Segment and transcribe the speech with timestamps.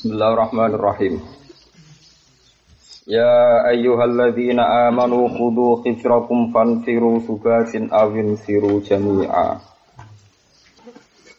[0.00, 1.20] Bismillahirrahmanirrahim.
[3.04, 9.60] Ya ayyuhalladzina amanu khudhu khifrakum fanfiru subatin awin firu jami'a.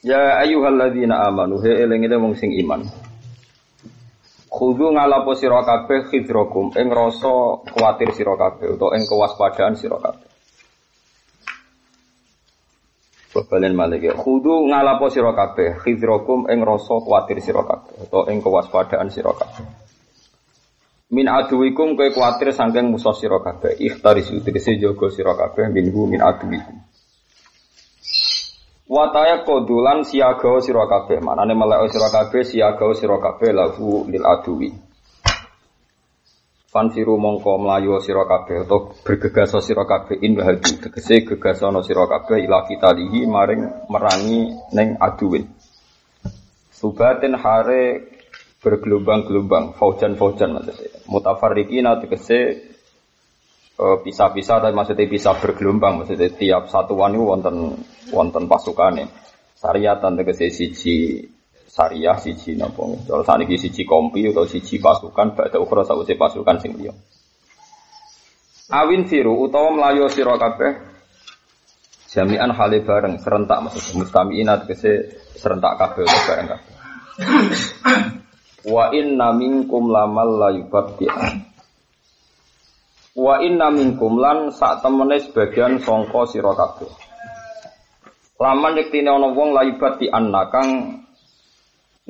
[0.05, 2.85] Ya ayyuhalladzina amanu he eling-eling wong sing iman.
[4.45, 10.30] Khudhu ngalapo sira kabeh khifrakum ing rasa kuwatir sira kabeh utawa ing kewaspadaan sira kabeh.
[13.31, 14.13] Balen malik ya.
[14.19, 19.63] Khudu ngalapo sira kabeh, khidrokum ing rasa kuwatir sira kabeh utawa ing kewaspadaan sira kabeh.
[21.15, 26.19] Min aduwikum kowe kuwatir saking musuh sira kabeh, ikhtaris tegese jaga sira kabeh minhu min
[26.19, 26.75] aduwikum.
[28.91, 34.90] Wataya kodulan siaga sira kabeh, manane melek sira kabeh siaga sira kabeh lahu lil aduwi.
[36.71, 42.47] Fanfiru mongko melayu sira kabeh atau bergegas sira kabeh in wahadu tegese gegasono sira kabeh
[42.47, 45.51] ila kitalihi maring merangi neng aduwin.
[46.71, 48.07] Subatin hare
[48.63, 51.03] bergelombang-gelombang, faujan-faujan maksudnya.
[51.11, 52.71] Mutafarriqina tegese
[53.75, 57.83] uh, pisah-pisah tapi maksudnya bisa bergelombang maksudnya tiap satuan itu wonten
[58.15, 59.11] wonten pasukane.
[59.59, 61.19] Syariatan tegese siji
[61.71, 66.59] syariah siji napa kalau saat ini siji kompi atau siji pasukan badhe ukhra sausi pasukan
[66.59, 66.91] sing liya.
[68.71, 70.75] Awin firu utawa melayu sira kabeh
[72.11, 76.75] jami'an hale bareng serentak maksud mustami'in tegese serentak kabeh bareng kabeh.
[78.67, 81.51] Wa inna minkum lamal la yubti'an
[83.15, 86.91] wa inna minkum lan sak temene sebagian sangka sira kabeh.
[88.43, 90.31] Laman yektine ana wong la yubti'an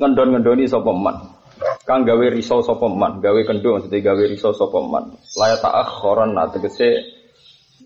[0.02, 1.16] ngendon-ngendoni sapa man.
[1.86, 5.14] Kang gawe risau sapa man, gawe kendo maksudnya gawe risau sapa man.
[5.38, 7.06] Laya ta'akhiran nah tegese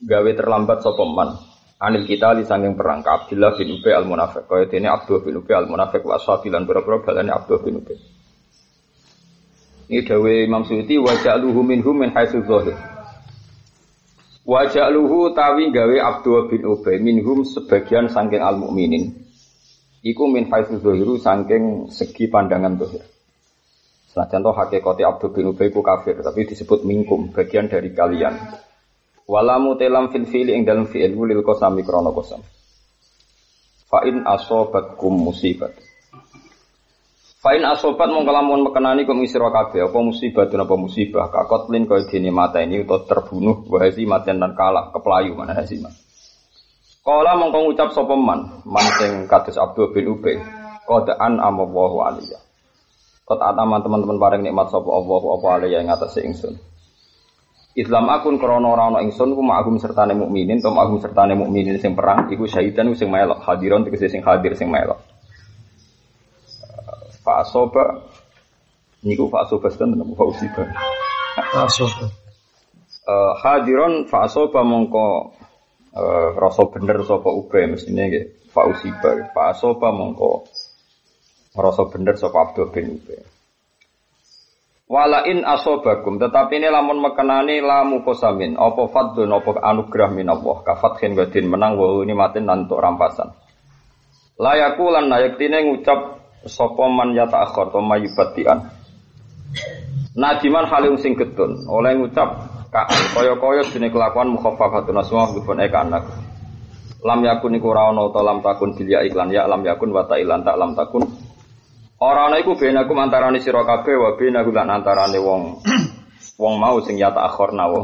[0.01, 1.37] gawe terlambat sapa man.
[1.77, 4.49] Anil kita li sanging perang ka Abdullah bin Ubay al Munafiq.
[4.49, 8.01] Kaya dene Abdullah bin Ubay al Munafiq wa ashabilan berapa balane Abdullah bin Ubay.
[9.93, 12.75] Ini dawe Imam Suyuti wa ja'luhu minhum min haitsu dhahir.
[14.49, 19.26] Wa tawi gawe Abdullah bin Ubay minhum sebagian sangking al mukminin
[20.07, 23.03] Iku min haitsu zahiru saking segi pandangan dohir.
[24.07, 28.39] Senajan contoh hakikati Abdul bin Ubay ku kafir, tapi disebut mingkum, bagian dari kalian.
[29.27, 32.39] Walamu telam fil fili ing dalam fi'il lil kosami krono kosam.
[33.91, 35.75] Fa'in asobatkum musibat.
[37.43, 42.31] Fa'in asobat mongko lamun mekenani kum isra kabeh apa musibah apa musibah kakotlin kaya dene
[42.31, 46.06] mata ini utawa terbunuh wa matian dan kalah keplayu mana hazimat.
[47.07, 50.43] Kala mongko ngucap sapa man, man sing kados Abdul bin Ubay,
[50.91, 52.43] qadaan amallahu aliyah.
[53.23, 56.59] Kot ataman teman-teman bareng nikmat sapa Allah apa aliyah ing atase ingsun.
[57.79, 61.95] Islam akun krana ora ana ingsun ku ma'agum sertane mukminin, to ma'agum sertane mukminin sing
[61.95, 64.99] perang iku syahidan sing melok, hadiron tegese sing hadir sing melok.
[67.23, 68.03] Fa asoba
[69.07, 70.75] niku fa asoba sedan nemu fa usiba.
[71.55, 72.11] Fa asoba.
[73.07, 75.39] Uh, hadiron fa asoba mongko
[75.97, 79.11] uh, rasa bener sapa ube mestine nggih Pak Usiba.
[79.33, 80.45] Pak Asoba mongko
[81.57, 83.17] rasa bener sapa Abdul bin Ube.
[84.87, 90.63] Wala in asobakum tetapi ini lamun mekenani lamu kosamin apa fadlun apa anugerah min Allah
[90.63, 93.35] kafathin wadin menang wa ini matin nantuk rampasan.
[94.39, 98.71] Layaku lan nayaktine ngucap sapa man yata akhir to mayubatian
[100.17, 106.05] Nadiman halim sing getun oleh ngucap kaya-kaya jenis kelakuan mukhaffafatun asma bifun eka anak.
[107.07, 110.43] Lam yakun iku ora ana ta lam takun bilya iklan ya lam yakun wa ilan
[110.43, 111.07] tak lam takun.
[112.03, 115.63] Ora ana iku benakum antarané sira kabeh wa benahu lan antarane wong
[116.43, 117.83] wong mau sing ya tak akhirna wa.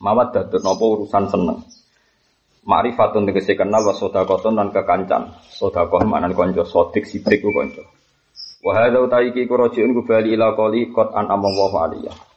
[0.00, 1.58] Mawat dadut napa urusan seneng.
[2.64, 5.36] Ma'rifatun tegese kenal wa sedekahun lan kekancan.
[5.52, 7.84] Sedekah manan kanca sodik sidik ku kanca.
[8.64, 12.33] Wa hadza utaiki ku rajiun ku bali an amallahu aliyah.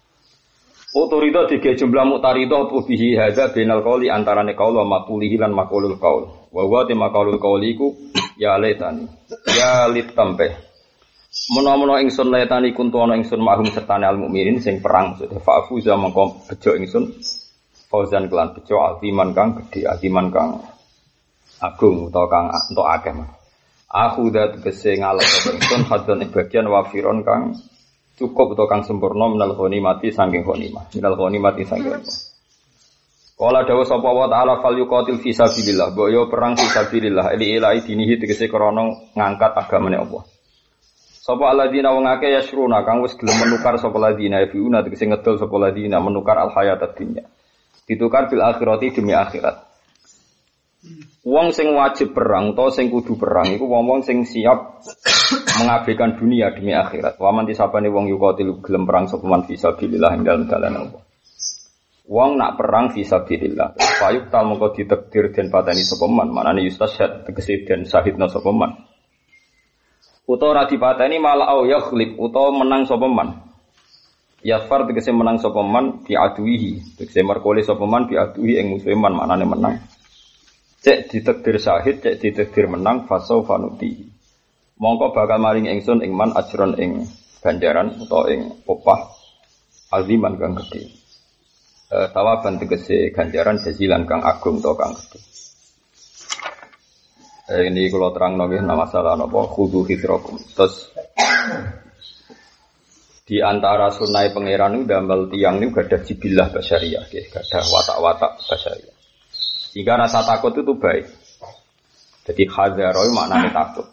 [0.98, 6.50] Otorito tiga jumlah mutarito bihi hadza binal qauli antarane qaul wa maqulihi lan maqulul qaul.
[6.50, 7.94] Wa wa te maqulul qauli iku
[8.42, 9.06] ya letani.
[9.46, 10.58] Ya litampe.
[11.54, 15.94] Menawa ingsun letani kuntu ana ingsun mahum sertane al mukminin sing perang maksudnya fa'fu za
[15.94, 17.14] mengko bejo ingsun
[17.94, 20.66] fauzan kelan bejo aziman kang gedhe aziman kang
[21.62, 23.14] agung utawa kang entuk akeh.
[23.86, 27.54] Aku dat kese ngalap ingsun hadon bagian wafiron kang
[28.18, 32.02] cukup atau kang sempurna minal mati saking mah minal mati saking
[33.38, 35.94] Kala dawa sapa wa ta'ala fal yuqatil fi sabilillah.
[35.94, 37.38] Mbok perang fi sabilillah.
[37.38, 40.26] Ili ilahi dinihi tegese krana ngangkat agamane Allah.
[41.06, 45.54] Sapa alladzina wong akeh yasruna kang wis gelem menukar sapa ladina yafiuna tegese ngedol sapa
[45.54, 47.30] ladina menukar al hayat dunya.
[47.86, 49.67] Ditukar bil akhirati demi akhirat
[51.28, 54.80] Wong sing wajib perang atau sing kudu perang iku wong-wong sing siap
[55.60, 57.18] mengabaikan dunia demi akhirat.
[57.18, 61.02] Wa man disabane wong yuqatil gelem perang sapa man fisabilillah ing dalem dalan Allah.
[62.08, 63.76] Wong nak perang fisabilillah.
[64.00, 68.88] Fayuk tal mongko ditakdir den pateni sapa man, manane yustashhad tegese den syahidna sapa man.
[70.24, 73.44] Utawa ora dipateni malah au yakhlib utawa menang sapa man.
[74.46, 78.96] Yafar tegese menang sapa man bi aduihi, tegese merkole sapa man bi aduhi ing musuhe
[78.96, 79.76] man, manane menang.
[80.88, 84.08] Cek ditakdir syahid, cek ditakdir menang fasau fanuti.
[84.80, 87.04] Mongko bakal maring ingsun ing man ajron ing
[87.44, 89.12] ganjaran utawa ing opah
[89.92, 90.88] aziman kang gede.
[91.92, 95.20] E, tawaban tegese ganjaran jazilan kang agung utawa kang gede.
[97.52, 100.40] E, ini kalau terang nggih nama masalah napa khudu hidrakum.
[100.40, 100.88] Terus
[103.28, 108.40] di antara sunai pangeran itu damel tiang ini gak ada jibilah basyariah, gak ada watak-watak
[108.40, 108.97] basyariah.
[109.78, 111.06] Jika rasa takut itu baik.
[112.26, 113.86] Jadi khazaroi maknanya takut.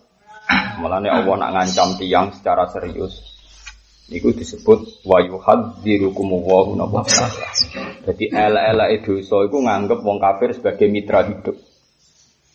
[0.81, 3.20] Mulanya Allah nak ngancam tiang secara serius.
[4.08, 7.04] Itu disebut wa yuhadzirukum wa
[8.08, 8.88] Jadi ela-ela
[9.20, 11.56] so itu nganggep wong kafir sebagai mitra hidup.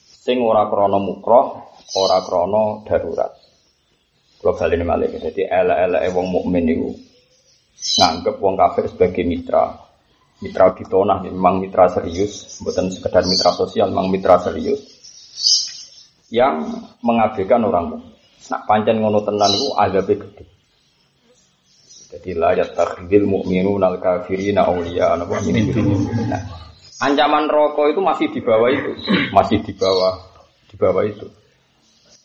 [0.09, 1.69] Sing ora krono mukroh,
[2.01, 3.29] ora krono darurat.
[4.41, 6.97] Kalau kali ini malah jadi ela-ela wong mukmin itu
[7.77, 9.88] nganggep wong kafir sebagai mitra.
[10.39, 14.79] Mitra ditonah memang mitra serius, bukan sekedar mitra sosial, memang mitra serius
[16.31, 16.63] yang
[17.03, 17.99] mengabaikan orang
[18.49, 20.43] Nak pancen ngono tenan itu azabnya gede.
[22.09, 25.37] Jadi la yattakhidil mu'minuna al-kafirina awliya apa?
[26.25, 26.41] Nah,
[27.05, 28.91] ancaman rokok itu masih di bawah itu,
[29.29, 30.17] masih di bawah
[30.65, 31.29] di bawah itu.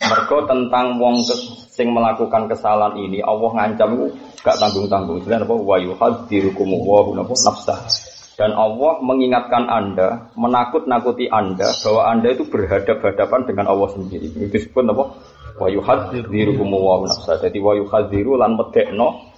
[0.02, 1.22] Mergo tentang wong
[1.70, 4.10] sing melakukan kesalahan ini Allah ngancam
[4.42, 5.22] gak tanggung-tanggung.
[5.22, 7.78] Sebenarnya apa wa yuhadzirukum wa nafsah.
[8.34, 14.26] Dan Allah mengingatkan Anda, menakut-nakuti Anda bahwa Anda itu berhadap-hadapan dengan Allah sendiri.
[14.34, 15.04] Itu disebut apa?
[15.62, 17.38] Wa yuhadzirukum wa nafsah.
[17.38, 19.34] Jadi wa yuhadziru lan medekno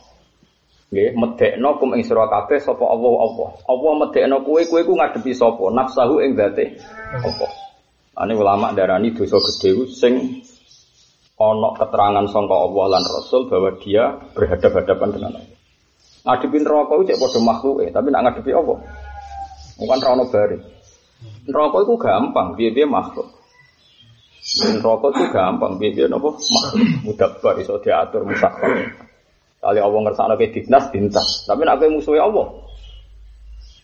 [0.87, 3.49] nggih medekno kum ing sira kabeh sapa Allah Allah.
[3.69, 5.65] Allah medekno kowe kowe ku ngadepi sapa?
[5.75, 6.79] Nafsahu ing zate
[7.21, 7.66] Allah.
[8.17, 10.41] Ane ulama darani dosa gedhe sing
[11.37, 15.57] ana keterangan sangka Allah lan Rasul bahwa dia berhadap-hadapan dengan Allah.
[16.27, 18.83] Ngadepi neraka itu cek makhluk eh, tapi nak ngadepi Allah.
[19.77, 20.59] Bukan rono bari.
[21.47, 23.29] Neraka itu gampang, dia dia makhluk.
[24.65, 26.83] Neraka itu gampang, dia dia nopo makhluk.
[27.05, 28.97] Mudah bar iso diatur musafir.
[29.61, 32.66] Kali Allah ngersakno ke dinas dintas, tapi nak kowe musuhe Allah.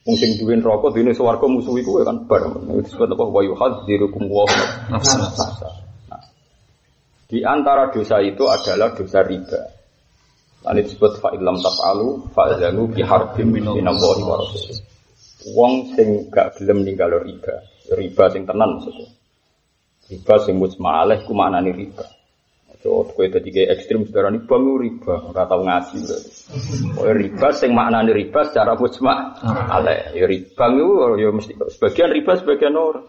[0.03, 2.43] Wong sing duwe neraka dene swarga musuh iku kan bar.
[2.83, 4.43] Disebut apa wa yuhadzirukum wa.
[7.31, 9.61] Di antara dosa itu adalah dosa riba.
[10.63, 14.79] Lalu disebut fa'ilam taf'alu fa'zanu biharbim minallahi wa rasulih.
[15.55, 19.11] Wong sing gak gelem ninggal riba, riba sing tenan maksudnya.
[20.07, 22.22] Riba sing musma'aleh ku maknane riba.
[22.83, 26.31] So, kowe dadi kayak ekstrim sekarang ini bang riba, ora tau ngaji berarti.
[26.99, 29.39] Oh, riba sing maknane riba secara mujma
[29.71, 30.11] ale.
[30.19, 30.91] Ya riba itu
[31.23, 33.07] ya mesti sebagian riba sebagian orang.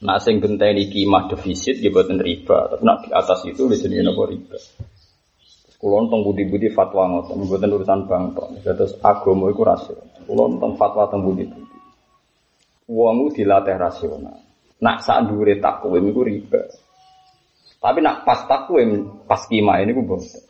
[0.00, 4.24] Nah, sing genteni kimah defisit ya boten riba, tapi nak di atas itu jenenge napa
[4.24, 4.56] riba.
[5.76, 8.48] Kulo teng budi-budi fatwa ngoten, mboten urusan bang tok.
[8.64, 10.08] Terus agama iku rasional.
[10.24, 11.76] Kulo teng fatwa teng budi-budi.
[12.88, 14.40] Wong dilatih rasional.
[14.80, 16.64] Nak sak dhuwure takwim iku riba.
[17.80, 20.44] Tapi nak pas takwim, pas kima ini ku boten.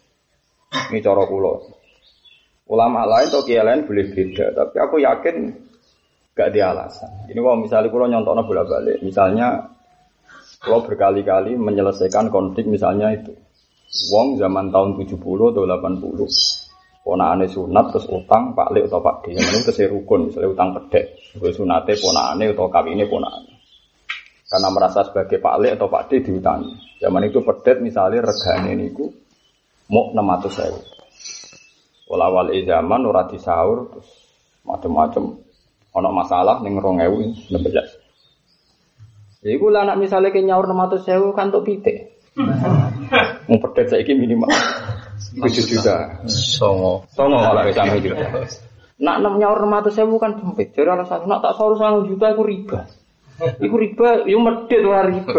[0.90, 1.78] Ini cara kulo.
[2.70, 5.36] Ulama lain atau kiai lain boleh beda, tapi aku yakin
[6.40, 7.10] Gak ada alasan.
[7.28, 9.76] Ini kalau misalnya kalau nyontok bola balik, misalnya
[10.62, 13.34] kalau berkali-kali menyelesaikan konflik misalnya itu,
[14.14, 19.34] Wong zaman tahun 70 atau 80, ponakane sunat terus utang Pak Lek atau Pak D,
[19.34, 23.49] yang itu rukun, misalnya utang pedek, gue sunate ponakane atau kawine ponakane.
[24.50, 26.98] Karena merasa sebagai Pak Lek atau Pak D diutangi.
[26.98, 29.06] Zaman itu pedet misalnya regane niku
[29.94, 30.80] mau 600 saya.
[32.10, 34.10] Walau zaman ora disaur terus
[34.66, 35.38] macam-macam
[35.90, 37.50] Ono masalah ning 2016.
[39.42, 42.14] Ya iku lah anak misalnya ke nyaur 600.000 kan untuk pitik.
[43.50, 44.46] Mau pedet saiki minimal
[45.34, 46.22] 7 juta.
[46.30, 47.02] Songo.
[47.10, 48.22] Songo kalau bisa juta.
[49.02, 50.70] Nak enam nyaur 600.000 kan dompet.
[50.76, 52.86] Jadi alasan nak tak saur 1 juta iku riba.
[53.40, 55.32] Iku riba, yo medit ora riba.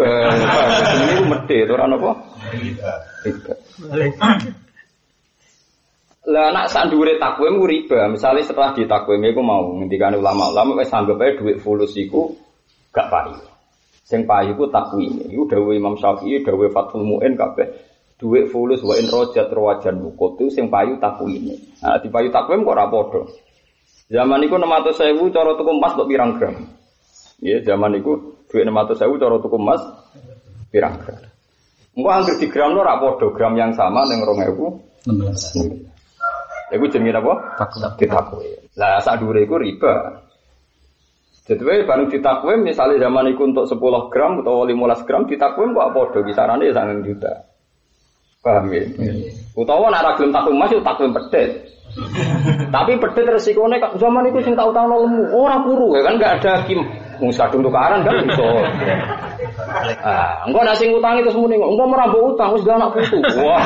[1.06, 2.12] Ini medit ora napa?
[2.50, 2.92] Riba.
[3.94, 4.28] Riba.
[6.22, 8.06] Lah nak sak dhuwure takwim ku riba.
[8.10, 12.30] Misalnya setelah ditakwim iku mau ngendikane ulama-ulama wis anggap ae dhuwit fulus iku
[12.94, 13.38] gak payu.
[14.06, 15.22] Sing payu ku takwim.
[15.26, 17.66] Iku dawuh Imam Syafi'i, dawuh Fathul Muin kabeh
[18.22, 21.58] dhuwit fulus wa in rajat rawajan itu sing payu takwim.
[21.82, 23.26] Nah, di payu takwim kok ora padha.
[24.06, 26.54] Zaman iku 600.000 cara tuku emas kok pirang gram?
[27.42, 29.82] Ya zaman itu duit 600 sewu cara tuku emas
[30.70, 31.18] pirang gram.
[31.92, 36.72] Engko anggere di gram ora padha gram yang sama ning 2000 16.
[36.72, 37.34] Iku jenenge apa?
[37.98, 38.72] Ditakwe.
[38.78, 40.24] Lah sak dhuwure iku riba.
[41.42, 46.20] Jadi bareng ditakwim misalnya zaman itu untuk 10 gram atau 15 gram ditakwim kok padha
[46.22, 47.32] kisarannya ya sangat juta.
[48.40, 48.86] Paham ya?
[49.58, 51.66] Utawa nek gelem takwim mas takwim pedet.
[52.74, 56.64] Tapi pedet resikonya zaman itu sing tau tau lemu ora puru ya kan gak ada
[56.64, 56.80] kim
[57.22, 58.50] Wong kadung tukaran kan iso.
[60.02, 63.18] Ah, engko nek sing utang itu semune engko engko merambok utang wis gak anak putu.
[63.46, 63.62] Wah.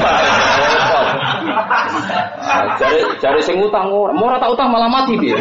[2.76, 5.40] Cari cari sing utang ora, ora tak utang malah mati dia.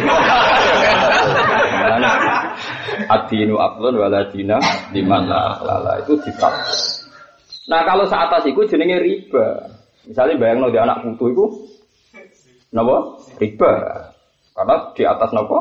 [3.12, 4.56] Adinu afdhal wala dina
[4.96, 6.56] liman lala itu ditap.
[7.68, 9.76] Nah kalau saat atas itu jenenge riba.
[10.08, 11.44] Misalnya bayang di anak putu itu,
[12.70, 13.18] napa?
[13.42, 13.72] Riba.
[14.54, 15.58] Karena di atas napa?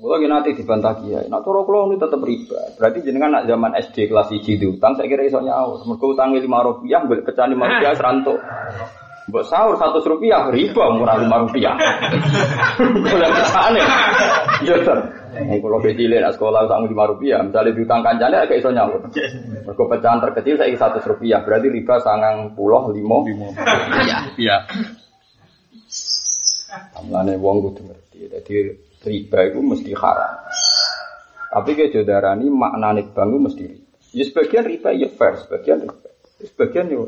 [0.00, 2.72] Kalau gini nanti dibantah kiai, nah toro kalau ini tetap riba.
[2.80, 5.84] Berarti jenengan nak zaman SD kelas di utang, saya kira iso nyaur.
[5.84, 8.40] Mereka utang lima rupiah, beli pecah lima rupiah serantuk.
[9.28, 11.76] Buat sahur satu rupiah, riba murah lima rupiah.
[12.80, 13.28] Kalau
[13.60, 13.84] aneh,
[14.64, 15.04] jodoh.
[15.36, 19.04] Kalau kecil nak sekolah utang lima rupiah, misalnya diutang kancane agak iso nyaur.
[19.04, 23.20] Mereka pecahan terkecil saya satu rupiah, berarti riba sangang pulau limo.
[23.28, 24.16] Iya.
[24.40, 24.56] Iya.
[26.96, 28.18] Amlane wong kudu ngerti.
[28.32, 30.34] Jadi riba itu mesti haram.
[31.50, 33.90] Tapi ke jodarani maknane bangu mesti riba.
[34.10, 36.08] Ya sebagian riba ya fair, sebagian riba.
[36.40, 36.98] Ya sebagian ya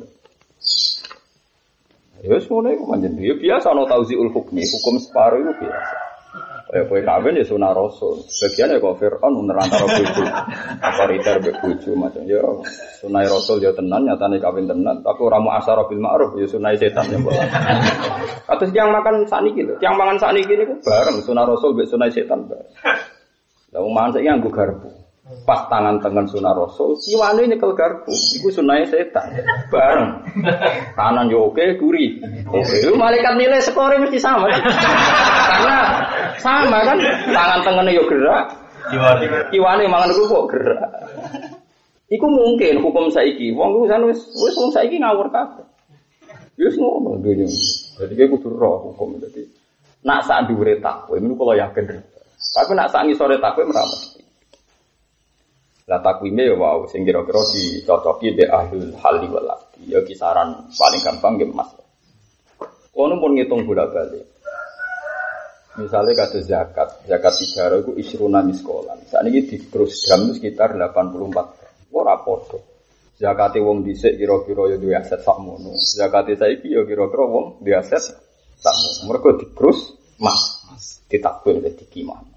[2.22, 3.18] Ya semuanya itu manjen.
[3.18, 6.01] Ya biasa no tauziul hukmi, hukum separuh itu biasa.
[6.72, 8.24] Ya kue kawin ya sunah rasul.
[8.32, 10.24] Sebagian ya kau Fir'aun menerantara buju.
[10.80, 12.40] Otoriter buju macam ya
[13.04, 15.04] sunah rasul ya tenan, nyatanya kawin tenan.
[15.04, 17.44] Tapi orang mau asar bil ma'ruf ya sunah setan ya bola.
[18.48, 22.48] Atau yang makan saat ini, yang makan saat ini bareng sunah rasul be sunah setan
[22.48, 22.72] bareng.
[23.76, 25.01] Lalu mangan saya nganggu garpu.
[25.42, 28.14] Pas tangan tangan sunah rasul, iwane nyekel garpu.
[28.14, 29.42] Iku sunah setan.
[29.72, 30.22] Bareng.
[30.94, 32.22] Kanan yo oke, kuri.
[32.46, 34.62] Oke, lu malaikat nilai skornya mesti sama kan?
[34.62, 35.78] Karena
[36.38, 36.98] sama kan,
[37.32, 38.54] tangan tangannya yo gerak.
[39.50, 40.90] Iwane mangan kok gerak.
[42.12, 43.56] Iku mungkin hukum saiki.
[43.56, 45.64] Wong ku wis wis wong saiki ngawur kabeh.
[46.60, 47.48] Wis ngono dunya.
[47.96, 49.48] Jadi kayak kudu roh hukum jadi.
[50.02, 52.02] Nak diure takwe, ini kalau yakin.
[52.52, 54.11] Tapi nak saat ngisore takwe meramat.
[55.92, 59.44] Lah takwime ya wow, sing kira-kira dicocoki di ahli hali wal
[59.84, 61.68] Ya kisaran paling gampang ge emas.
[62.96, 64.24] Kono pun ngitung bolak-balik.
[65.76, 69.04] Misalnya kata zakat, zakat tiga itu isruna miskolan.
[69.04, 71.48] Saat ini di terus gram itu sekitar 84 gram.
[71.92, 72.64] Ora podo.
[73.20, 75.76] Zakat wong dhisik kira-kira ya duwe aset sakmono.
[75.76, 78.00] Zakat saiki ya kira-kira wong duwe aset
[78.56, 79.12] sakmono.
[79.12, 80.40] Mergo dikrus mas,
[81.12, 82.31] ditakwil di kimah.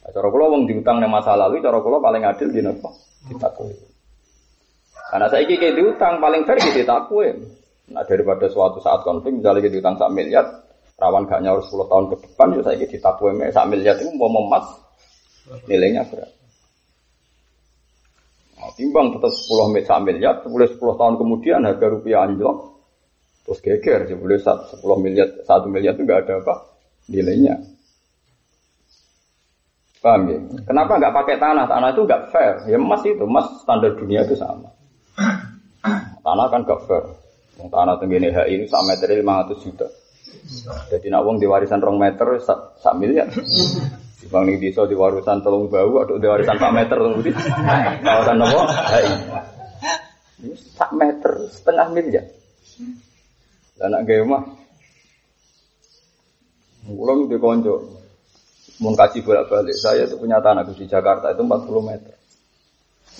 [0.00, 2.88] Nah, cara kula wong diutang nang masa lalu, cara kula paling adil di napa?
[3.28, 3.76] Ditakwil.
[5.10, 7.36] Karena saya iki diutang paling fair di ditakwil.
[7.90, 10.46] Nah daripada suatu saat konflik misalnya kita diutang sak miliar,
[10.94, 14.30] rawan gak nyaur 10 tahun ke depan ya saya gitu ditakwil sak miliar itu mau
[14.30, 14.66] emas
[15.66, 16.38] nilainya berapa?
[18.60, 22.56] Nah, timbang tetap 10 miliar, miliar, boleh 10 tahun kemudian harga rupiah anjlok,
[23.48, 26.54] terus geger, boleh 10 miliar, 1 miliar itu nggak ada apa
[27.08, 27.56] nilainya.
[30.00, 30.40] Paham ya?
[30.64, 31.68] Kenapa nggak pakai tanah?
[31.68, 32.54] Tanah itu nggak fair.
[32.72, 34.72] Ya emas itu, emas standar dunia itu sama.
[36.24, 37.04] Tanah kan nggak fair.
[37.68, 39.84] Tanah tenggine HI ini sak meter 500 juta.
[40.88, 43.28] Jadi nak uang di warisan rong meter sak, miliar.
[44.32, 47.32] Bang nih bisa di warisan telung bau atau di warisan sak meter tunggu di
[48.00, 49.12] kawasan nopo HI.
[50.40, 52.24] Ini sak meter setengah miliar.
[53.76, 54.48] Dan nak gaya mah.
[56.88, 57.36] Ulang di.
[58.80, 59.76] Kasih bolak-balik.
[59.76, 62.16] Saya itu punya tanah di Jakarta itu 40 meter.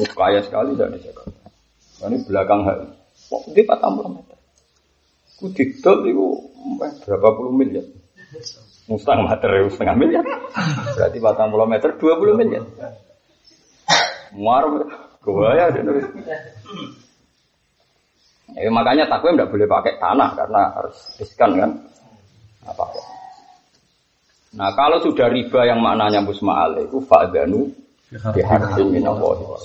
[0.01, 1.41] Itu kaya sekali di Jakarta.
[2.01, 2.87] Nah, ini belakang HI.
[3.29, 4.37] Kok di 40 meter.
[5.37, 6.27] Ku didol itu
[7.05, 7.85] berapa puluh miliar.
[8.89, 10.25] Setengah meter ya, setengah miliar.
[10.97, 12.65] Berarti 40 meter 20 miliar.
[14.37, 14.65] Muar,
[15.57, 15.67] ya.
[18.51, 21.71] Ya, makanya takwim tidak boleh pakai tanah karena harus riskan kan.
[22.67, 23.10] Apa -apa.
[24.51, 27.71] Nah kalau sudah riba yang maknanya musma'al itu fa'adhanu
[28.35, 29.59] biharjin minallahi wa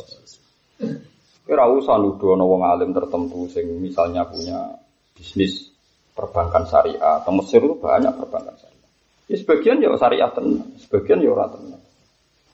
[1.45, 4.77] Kira usah nuduh wong alim tertentu sing misalnya punya
[5.13, 5.69] bisnis
[6.17, 8.89] perbankan syariah atau Mesir itu banyak perbankan syariah.
[9.29, 11.81] Ya sebagian ya syariah tenang, sebagian ya ora tenang.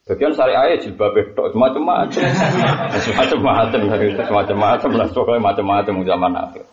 [0.04, 2.22] Sebagian syariah ya jilbab itu macam-macam,
[3.16, 3.80] macam-macam
[4.28, 6.66] macam-macam lah pokoknya macam-macam zaman akhir.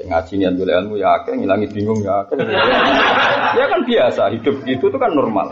[0.00, 2.40] Sing ngaji niat ilmu ya akeh, ngilangi bingung ya akeh.
[3.56, 5.50] Ya kan biasa, hidup gitu itu kan normal.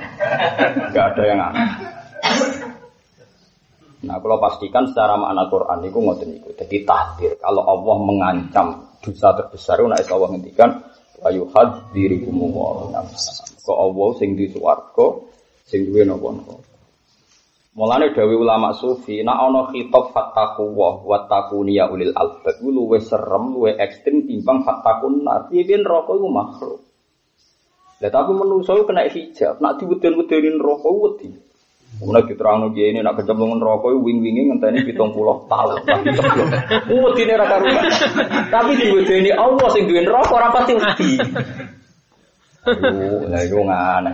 [0.94, 1.68] Gak ada yang aneh.
[3.98, 6.48] Nah, kalau pastikan secara makna Quran itu ngoten itu.
[6.54, 7.34] Jadi tahdir.
[7.42, 8.66] Kalau Allah mengancam
[9.02, 10.70] dosa terbesar, nah Allah ngendikan
[11.18, 13.02] wa yuhadzirikum wa
[13.68, 15.06] Kok Allah sing di swarga
[15.66, 16.56] sing duwe napa-napa.
[17.78, 23.54] Mulane dawe ulama sufi, nak ana khitab fattaku wa wattaquni ya ulil albab luwih serem,
[23.54, 25.46] luwih ekstrem timbang fattakun nar.
[25.46, 26.87] Piye neraka iku makhluk.
[27.98, 31.34] Lah tapi menungso kena hijab, nak diweden-wedeni neraka wedi.
[31.98, 35.82] Mulai diterang lagi ini nak kecemplungan rokok wing-wingi ngenteni pitung puluh tahun.
[36.86, 37.84] Wedi ini raka rumah.
[38.52, 41.10] Tapi diwedeni Allah sing duwe neraka ora pasti wedi.
[43.26, 44.12] Lah iku ngane.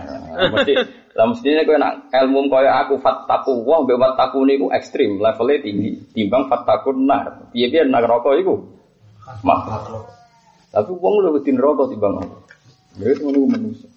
[0.55, 0.73] Mesti
[1.13, 5.91] lah mestinya kowe nak ilmu kaya aku fattaku wah mbek wattaku niku ekstrim, levelnya tinggi.
[6.15, 7.53] Timbang fattakun nar.
[7.53, 8.55] Piye-piye nak rokok iku?
[9.45, 10.09] Makhluk.
[10.73, 12.44] Tapi wong lu wedi neraka timbang aku.
[12.95, 13.91] Ya itu ngono manusia.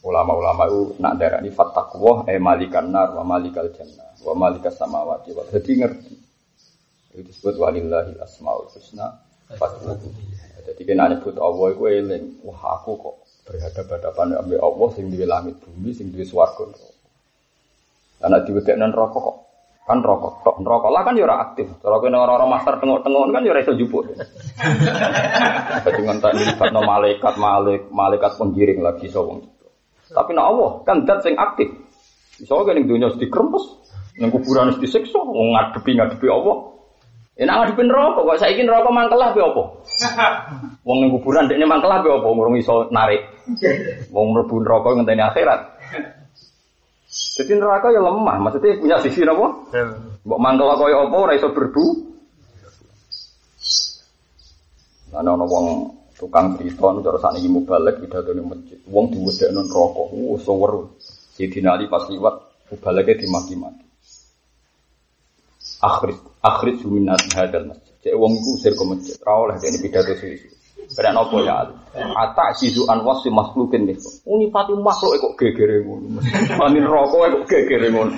[0.00, 5.34] Ulama-ulama itu nak darah ini fattakuwah eh malikan nar wa malikal jannah wa malikas samawati
[5.34, 6.14] wa jadi ngerti.
[7.10, 9.18] Itu disebut walillahi asmaul husna
[9.58, 10.06] fatwahu.
[10.70, 12.24] Jadi kena nyebut Allah itu eling.
[12.46, 13.16] Wah aku kok
[13.50, 16.70] berhadapan-hadapan dengan Allah sing di langit bumi sing di swarga.
[18.22, 19.36] Karena diwedekno neraka kok
[19.90, 20.56] kan rokok tok.
[20.62, 21.66] Rokok lah kan ya ora aktif.
[21.82, 24.06] Kalau kena orang-orang master tengok-tengok kan ya ora iso jupuk.
[25.84, 29.60] Dadi ngentak libatno malaikat malik malaikat penggiring lagi sawung
[30.10, 31.70] tapi nak Allah kan dat sing aktif.
[32.42, 33.62] Iso kan ning dunya dikrempes
[34.18, 36.74] ning kuburan wis disiksa ngadepi ngadepi Allah.
[37.40, 39.62] Enak ngadepi neraka kok saiki neraka mangkelah piye apa?
[40.86, 42.28] Wong ning kuburan dekne mangkelah piye apa?
[42.28, 43.22] Ngurung iso narik.
[44.14, 45.60] Wong mlebu neraka ngenteni akhirat.
[47.40, 49.46] Jadi neraka ya lemah, maksudnya punya sisi apa?
[50.26, 51.84] Mbok mangkel kaya apa ora iso berbu.
[55.16, 55.66] Ana ana wong
[56.20, 58.78] tukang cerita nu cara sakniki mubalek pidatone masjid.
[58.86, 60.02] Wong diwedekno neraka.
[60.12, 60.72] Uh, sewer.
[61.32, 63.86] Sidina Ali pas liwat mubaleke dimaki-maki.
[65.80, 67.94] Akhir akhir suminat hadal masjid.
[68.04, 69.16] Cek wong iku usir ke masjid.
[69.24, 70.59] Ora oleh dene pidato sisi.
[70.90, 71.74] Keren apa ya Ali?
[71.94, 73.98] Ata sizu anwas si makhlukin nih.
[74.26, 76.18] Uni pati makhluk kok gegere ngono.
[76.58, 78.10] Mani rokok kok gegere ngono.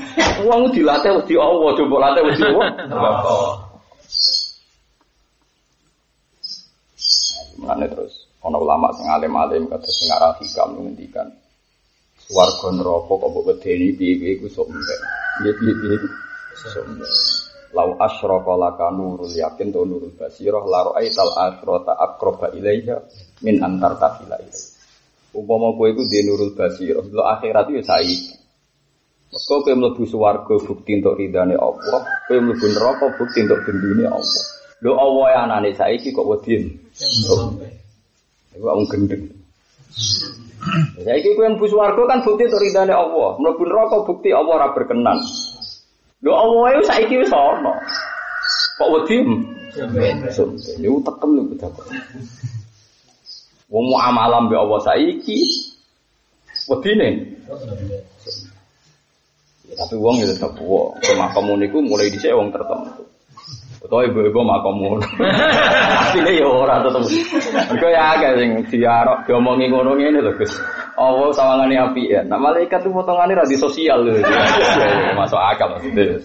[0.48, 2.68] Wong dilatih wedi Allah, coba latih wedi Allah.
[7.60, 11.30] Mulane terus ana ulama sing alim-alim kata sing arah hikam ngendikan
[12.26, 15.00] swarga neraka kok mbok wedeni piye-piye iku sok mbek.
[15.44, 15.96] Piye-piye
[16.58, 17.41] sok mbek.
[17.72, 23.00] Lau asyraka laka nurul yakin to nurul basirah la ra'aital akhirata aqraba ilaiha
[23.40, 24.68] min antar tafila ilaiha.
[25.32, 28.36] Umpama kowe iku di nurul basirah, lo akhirat itu saiki.
[29.32, 34.44] Mergo kowe mlebu swarga bukti untuk ridane Allah, kowe mlebu neraka bukti untuk gendune Allah.
[34.84, 36.68] Lho Allah ya anane saiki kok wedi.
[38.52, 39.32] Iku wong gendeng.
[41.00, 45.16] Saiki kowe mlebu swarga kan bukti untuk ridane Allah, mlebu neraka bukti Allah ora berkenan.
[46.22, 47.74] Lho itu saiki wis ana.
[48.78, 49.16] Kok wedi?
[50.30, 51.86] Sumpah, niku tekem niku dapat.
[53.72, 55.38] Wong muamalah mbek Allah saiki
[56.70, 57.08] wedine.
[59.66, 60.94] Ya, tapi wong ya tetep wong.
[61.00, 63.11] Makamu niku mulai dhisik wong tertentu.
[63.82, 65.02] Utawa ibu-ibu makamu.
[66.06, 67.02] Asline ya ora tetep.
[67.66, 70.54] Mergo ya akeh sing diarok diomongi ngono ngene lho, Gus.
[70.94, 72.22] Allah sawangane api ya.
[72.22, 74.22] Nah malaikat itu potongane ra di sosial lho.
[75.18, 76.22] Masuk akal maksudnya.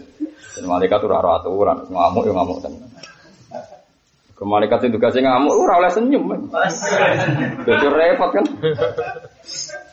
[0.54, 2.89] Dan malaikat itu ora aturan, ngamuk ya ngamuk tenan.
[4.38, 6.30] Ke malaikat itu tugasnya ngamuk, ora oleh senyum.
[7.65, 8.46] Jadi repot kan.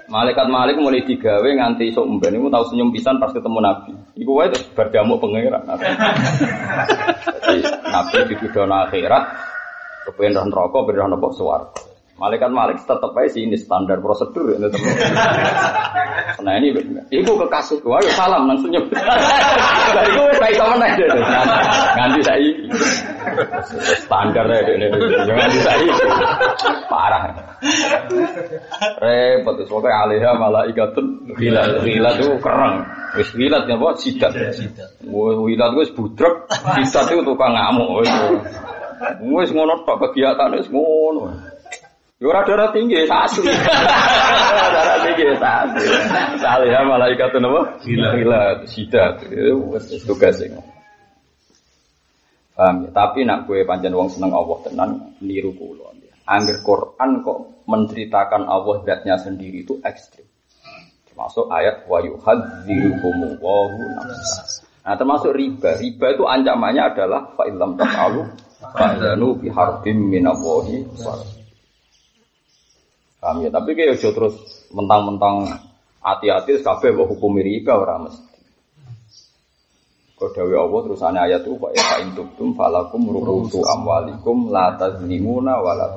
[0.05, 3.93] Malaikat Malik mulai digawe nganti iso umben iku tau senyum pisan pas ketemu Nabi.
[4.21, 5.65] Iku wae terus berdamuk pangeran.
[7.95, 9.25] Nabi dituduh akhirat
[10.05, 11.81] kepengen roh neraka, pengen roh swarga.
[12.15, 14.71] Malaikat Malik aja sih ini standar prosedur ya
[16.47, 16.71] Nah ini,
[17.11, 18.95] ibu kekasih ayo salam nyebut.
[18.95, 21.11] Nah itu saya sama nih deh,
[21.99, 22.51] nganti saya
[24.05, 25.95] standar ya ini, nganti saya
[26.89, 27.23] parah.
[29.01, 32.85] Repot, soalnya alihah malah ikatun gila, gila tuh kerang.
[33.15, 34.35] Wis wilat ya buat sidat.
[35.07, 38.03] Wilat wis budrek, sidat itu tukang ngamuk.
[39.23, 41.31] Wis ngono tok kegiatan wis ngono.
[42.23, 43.51] Yo ora darah tinggi asli.
[44.75, 45.87] darah tinggi asli.
[46.39, 47.79] Salih ya malaikat napa?
[47.83, 49.27] Gila gila sidat.
[49.31, 50.55] Wis tugas sing.
[52.55, 52.91] Paham ya?
[52.95, 55.91] Tapi nak kue panjang wong seneng Allah tenan niru kula.
[56.25, 60.25] Angger Quran kok menceritakan Allah zatnya sendiri itu ekstrim.
[61.11, 64.65] Termasuk ayat wa yuhadzirukumullahu nafsa.
[64.89, 65.77] Nah termasuk riba.
[65.77, 68.25] Riba itu ancamannya adalah fa illam taf'alu
[68.73, 70.09] fa'zanu bi harbin
[73.21, 73.51] Paham ya?
[73.53, 74.37] Tapi kayak terus
[74.73, 75.49] mentang-mentang
[76.01, 78.34] hati-hati kabeh hukum riba ora mesti.
[80.25, 85.77] Kau dawe Allah terusannya ayat itu Pak ya intubtum falakum ruhutu amwalikum la tazlimuna wa
[85.77, 85.93] la.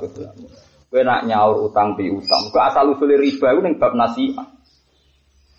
[0.92, 2.52] Kowe nak nyaur utang pi utang.
[2.52, 4.44] Kau asal usul riba itu ning bab nasihat.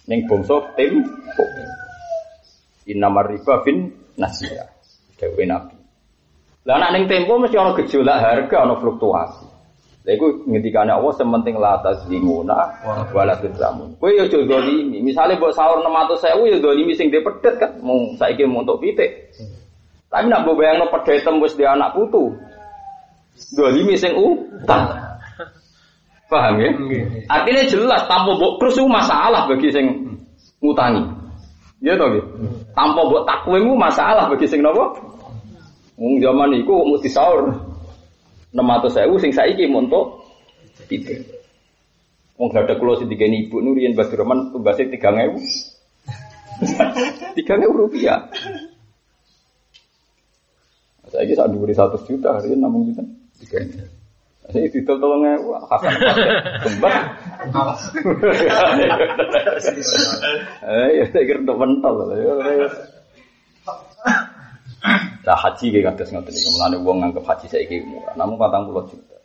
[0.05, 1.01] Ning bangsa tim
[2.93, 3.89] Innamar riba bin
[4.21, 4.69] nasihat.
[5.17, 5.77] Dawe Nabi.
[6.69, 9.49] Lah nak ning tempo mesti ana gejolak harga, ana fluktuasi.
[10.09, 12.57] Lha iku ngendikane Allah sementing la tazlimuna
[13.13, 13.93] wala tuzlamun.
[14.01, 15.05] Kowe yo aja zalimi.
[15.05, 17.77] Misale mbok sahur 600.000 yo zalimi sing dhe pedet kan.
[17.85, 19.29] Mung saiki mau untuk pitik.
[20.09, 22.33] Tapi nak mbok bayangno pedet tembus di anak putu.
[23.37, 24.97] Zalimi sing utang.
[26.33, 26.73] Paham ya?
[27.29, 29.93] Artinya jelas tanpa mbok krus masalah bagi sing
[30.65, 31.05] ngutangi.
[31.85, 32.25] Ya toh nggih.
[32.73, 34.89] Tanpa mbok takwe masalah bagi sing napa?
[36.01, 37.68] Wong zaman iku mesti sahur.
[38.55, 40.25] 600.000 sing saiki montok
[40.89, 41.21] pitik.
[42.39, 45.37] Wong gak ada kulo sing digeni ibu Nurian Basroman tugasnya 3000.
[47.35, 48.31] 3000 rupiah.
[51.09, 53.01] Saya ini saat diberi satu juta hari ini namun juta
[53.41, 53.81] tiga ini.
[54.49, 55.93] Saya itu tolong ewu hasan
[56.65, 56.95] kembar.
[60.65, 61.95] Eh, ya saya kira untuk mental.
[65.29, 66.49] Nah haji kayak kados ngoten niku.
[66.57, 68.17] Mulane wong nganggep haji saiki murah.
[68.17, 69.17] Namun 40 juta.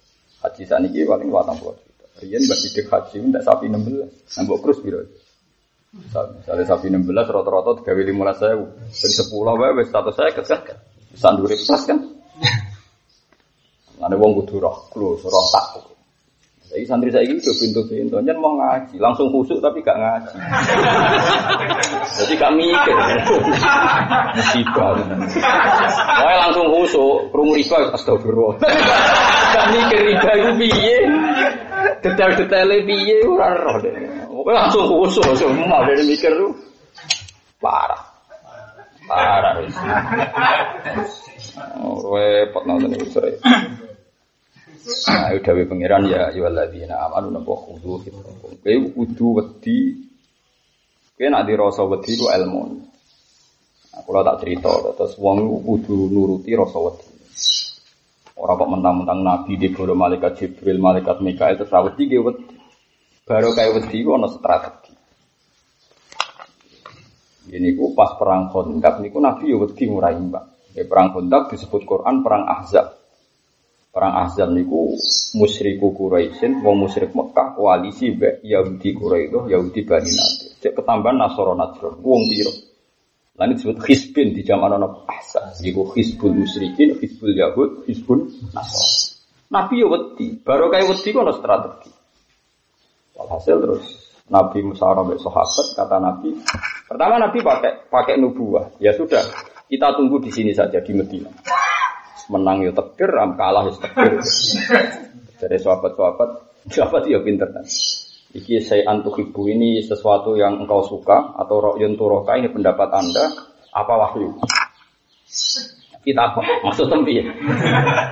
[0.44, 2.04] Haji saniki paling 40 juta.
[2.20, 4.36] Riyen mbak sidik haji ndak sapi 16.
[4.36, 5.00] Nambok krus piro?
[5.96, 8.56] Misalnya sapi 16 rata-rata 3 15 saya
[8.92, 10.76] Jadi 10 wae wis saya kesek.
[11.16, 12.00] Bisa ndure plus kan.
[13.96, 15.93] Mulane wong kudu roh, klus, roh takut.
[16.74, 20.42] Jadi santri saya ini udah pintu-pintu, nyen mau ngaji, langsung khusuk tapi gak ngaji.
[22.18, 22.98] Jadi gak mikir,
[24.34, 24.98] musibah.
[24.98, 28.58] Pokoknya langsung khusuk, krungu riba, astagfirullah.
[29.54, 30.98] Gak mikir riba itu piye,
[32.02, 33.78] detail-detailnya piye, ora roh.
[34.34, 36.58] Pokoknya langsung khusuk, semua dari mikir tuh
[37.62, 38.02] parah,
[39.06, 39.62] parah.
[41.86, 43.22] Oh, repot nonton itu.
[44.84, 48.52] Nah, dawe pangeran ya ayyuhalladzina amanu napa khudu fitrakum.
[48.60, 49.96] Kowe kudu wedi.
[51.16, 52.84] Kowe nak dirasa wedi ku ilmu.
[53.94, 57.08] Aku lah tak cerita, terus wong kudu nuruti rasa wedi.
[58.34, 62.44] Orang kok mentang-mentang nabi di bawah malaikat Jibril, malaikat Mikael terus wedi ge wedi.
[63.24, 64.92] Baru kayak wedi ana strategi.
[67.54, 70.76] Ini ku pas perang Khandaq niku nabi yo wedi ngurai mbak.
[70.76, 73.03] Ya, perang Khandaq disebut Quran perang Ahzab.
[73.94, 74.98] Perang Ahzab niku
[75.38, 80.50] musyriku Quraisyin, wong musyrik Mekah koalisi mbek Yahudi Quraisy, Yahudi Bani Nadir.
[80.66, 82.50] Cek ketambahan Nasara Najran, wong piro.
[83.38, 85.62] Lan disebut Hizbin di zaman ana Ahzab.
[85.62, 89.14] Iku Hizbul Musyrikin, Hizbul Yahud, Hizbul Nasara.
[89.54, 91.94] Nabi yo wedi, baru kayak wedi kono strategi.
[93.14, 93.86] Walhasil terus
[94.26, 96.34] Nabi musyawarah mbek sahabat kata Nabi,
[96.90, 98.74] pertama Nabi pakai pakai nubuah.
[98.82, 99.22] Ya sudah,
[99.70, 101.30] kita tunggu di sini saja di Medina
[102.32, 104.14] menang ya tekir, kalah ya tekir.
[105.44, 106.30] Dari sahabat-sahabat,
[106.72, 107.66] sahabat ya pinter kan.
[108.34, 113.30] Iki saya antuk ibu ini sesuatu yang engkau suka atau rokyun turoka ini pendapat anda
[113.70, 114.34] apa wahyu?
[116.02, 116.42] Kita apa?
[116.66, 117.26] Maksud tempi ya?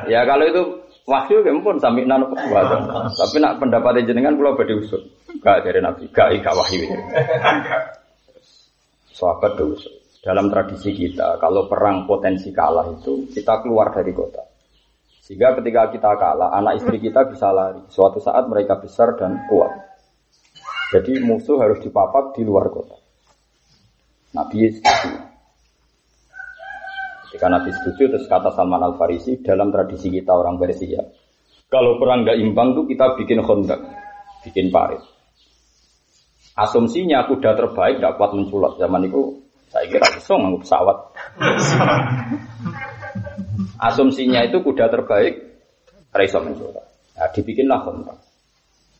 [0.05, 0.61] ya kalau itu
[1.09, 2.29] wahyu ya pun sampai nanu
[3.17, 5.01] Tapi nak pendapat jenengan kalau badi usut.
[5.41, 6.85] Gak dari nabi, gak gak wahyu.
[9.17, 10.00] Sahabat usut.
[10.21, 14.45] Dalam tradisi kita, kalau perang potensi kalah itu, kita keluar dari kota.
[15.25, 17.81] Sehingga ketika kita kalah, anak istri kita bisa lari.
[17.89, 19.73] Suatu saat mereka besar dan kuat.
[20.93, 23.01] Jadi musuh harus dipapak di luar kota.
[24.37, 25.09] Nabi setuju.
[27.25, 31.01] Ketika Nabi setuju, terus kata Salman Al Farisi dalam tradisi kita orang Persia,
[31.65, 33.81] kalau perang gak imbang tuh kita bikin kondak,
[34.45, 35.01] bikin parit.
[36.53, 39.40] Asumsinya kuda terbaik gak kuat menculot zaman itu
[39.71, 40.97] saya kira bisa nganggo pesawat.
[43.79, 45.35] Asumsinya itu kuda terbaik
[46.11, 46.83] raiso mencoba.
[47.15, 48.19] Nah, dibikinlah kontrak.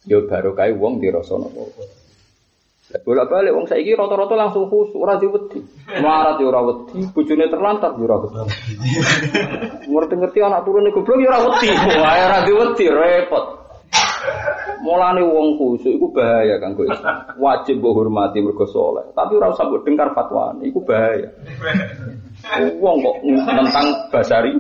[0.08, 1.52] Yo baru kayak uang di Rosono.
[2.92, 5.64] Bolak balik uang saya rata-rata langsung khusus ora diwedi.
[6.04, 8.18] Marat yo ora wedi, bojone terlantar yo ora.
[9.88, 11.70] Ngerti-ngerti anak turun iku goblok yo ora wedi.
[11.72, 13.61] Wah ora diwedi repot.
[14.82, 17.38] Mulane wong khusuk iku bahaya kanggo Islam.
[17.38, 21.30] Wajib mbok hormati mergo saleh, tapi ora usah mbok dengar fatwane, iku bahaya.
[22.82, 24.54] Wong kok tentang basari.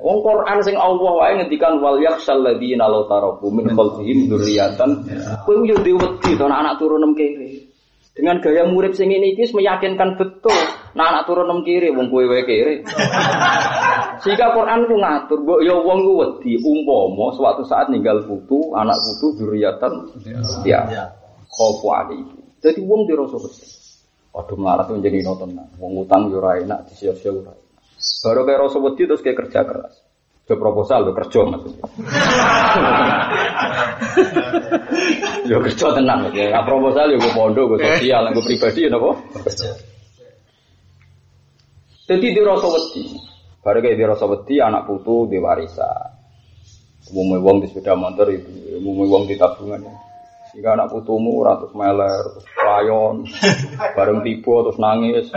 [0.00, 4.90] Wong Quran sing Allah wae ngendikan wal yakhsal ladzina law taraku min khalfihim dzurriatan.
[5.44, 7.68] Kowe yo wedi to anak turun nem kiri.
[8.10, 10.56] Dengan gaya murid sing ini iki meyakinkan betul.
[10.96, 12.82] Nah anak turun nem kiri wong kowe wae kiri.
[14.20, 19.00] Sehingga Quran ku ngatur, mbok ya wong ku wedi umpama suatu saat ninggal putu, anak
[19.00, 19.92] putu zuriatan
[20.68, 20.84] ya.
[21.50, 22.40] Khofu alaihi.
[22.60, 23.64] Jadi wong dirasa wedi.
[24.30, 25.48] Waduh melarat itu menjadi nonton.
[25.80, 27.58] Wong utang yo ora enak, disia-sia ora enak.
[28.20, 29.94] Baru kayak rasa wedi terus kayak kerja keras.
[30.44, 31.86] Ke proposal lo kerja maksudnya.
[35.50, 36.58] yo kerja tenang ya.
[36.58, 39.14] Nah, proposal yo gue pondok, gue sosial, gue pribadi ya nopo.
[42.10, 43.29] Jadi di rasa wedi.
[43.60, 46.16] Baru kayak di rasa wedi anak putu di warisan.
[47.12, 49.84] Umumnya wong di sepeda motor itu, umumnya wong di tabungan.
[50.50, 53.16] Jika anak putumu ratus meler, terus layon,
[53.96, 55.28] bareng tipu terus nangis.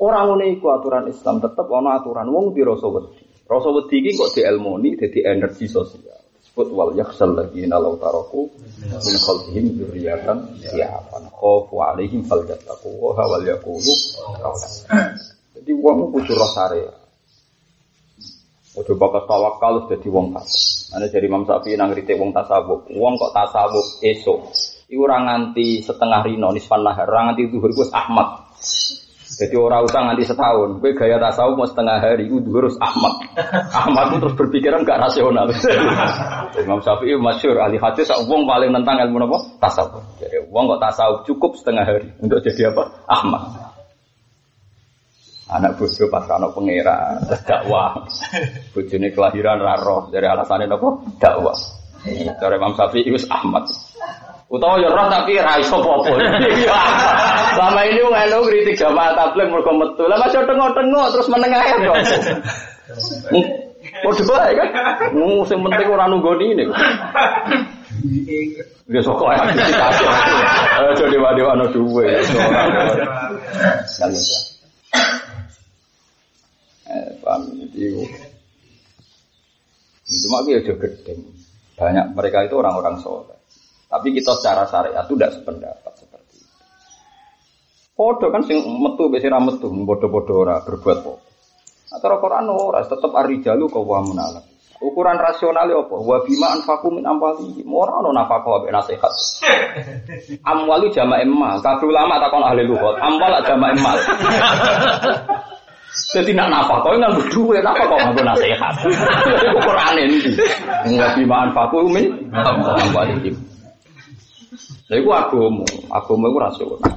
[0.00, 3.20] Orang ini iku aturan Islam tetap ono aturan wong di rasa wedi.
[3.44, 6.18] Rasa wedi iki kok dielmoni jadi energi sosial.
[6.40, 8.48] Disebut wal yakhsal ladzina law taraku
[8.80, 13.94] min khalfihim dzurriyyatan dha'afan khafu alaihim falyattaqu wa wal yaqulu.
[15.54, 16.99] Jadi wong kudu rasa.
[18.78, 20.94] Ojo bakas tawakal dadi wong fasik.
[20.94, 22.86] Ana dari Imam Syafi'i nang kritik wong tasawuf.
[22.94, 24.54] Wong kok tasawuf esok.
[24.90, 28.46] Iku ora nganti setengah rino nisfan nahar, ora nganti zuhur wis Ahmad.
[29.30, 30.82] Jadi orang usah nganti setahun.
[30.82, 33.14] Gue gaya tasawuf mau setengah hari, gue harus Ahmad.
[33.70, 35.46] Ahmad itu terus berpikiran gak rasional.
[36.66, 39.38] Imam Syafi'i masyur ahli hadis, wong paling nentang ilmu apa?
[39.62, 40.02] Tasawuf.
[40.18, 42.90] Jadi wong kok tasawuf cukup setengah hari untuk jadi apa?
[43.06, 43.69] Ahmad.
[45.50, 48.06] Anak bojo pas ana pangeran, dakwah.
[48.70, 50.88] Bojone kelahiran raro dari alasannya apa?
[51.18, 51.58] Dakwah.
[52.38, 53.66] Dari Imam Syafi'i wis Ahmad.
[54.50, 56.10] Utawa ya roh tapi ra iso apa-apa.
[57.54, 60.04] Selama ini wong elu kritik jamaah tabligh mergo metu.
[60.10, 61.96] Lah masih tengok-tengok terus menengah ya kok.
[64.02, 64.68] Padha bae kan.
[65.14, 66.66] Mu sing penting ora nunggoni ini.
[68.90, 69.96] Ya sok ae aktivitas.
[70.82, 72.10] Ayo dewa-dewa duwe.
[72.10, 72.18] Ya.
[76.90, 78.02] Eh, paham itu.
[80.10, 81.14] Cuma dia juga gede.
[81.78, 83.38] Banyak mereka itu orang-orang soleh.
[83.86, 86.54] Tapi kita secara syariat itu tidak sependapat seperti itu.
[87.94, 91.22] Podo kan sing metu besi metu, bodoh-bodoh ora berbuat podo.
[91.90, 94.46] Atau Quran ora tetap arijalu kau wa munalak.
[94.80, 95.92] Ukuran rasionalnya apa?
[95.92, 97.60] Wa bima anfaqu min amwali.
[97.68, 99.12] Ora ono nafaqah mbek nasihat.
[100.40, 101.60] Amwalu jama' emal.
[101.60, 102.96] Kabeh ulama takon ahli lughat.
[102.96, 103.96] Amwal jama' emal.
[106.10, 108.74] Jadi nak napa kau nggak berdua, napa kau nggak nasihat?
[108.82, 110.18] Itu Quran ini.
[110.90, 113.34] Nggak bima anfaqu min amwalihim.
[114.90, 116.94] Lha iku agama, agama iku rasional.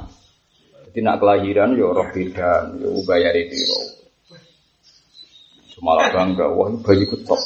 [0.89, 3.81] Jadi nak kelahiran yo roh bidan, yo bayari piro.
[5.83, 7.41] Malah bangga, wah bayi ketok.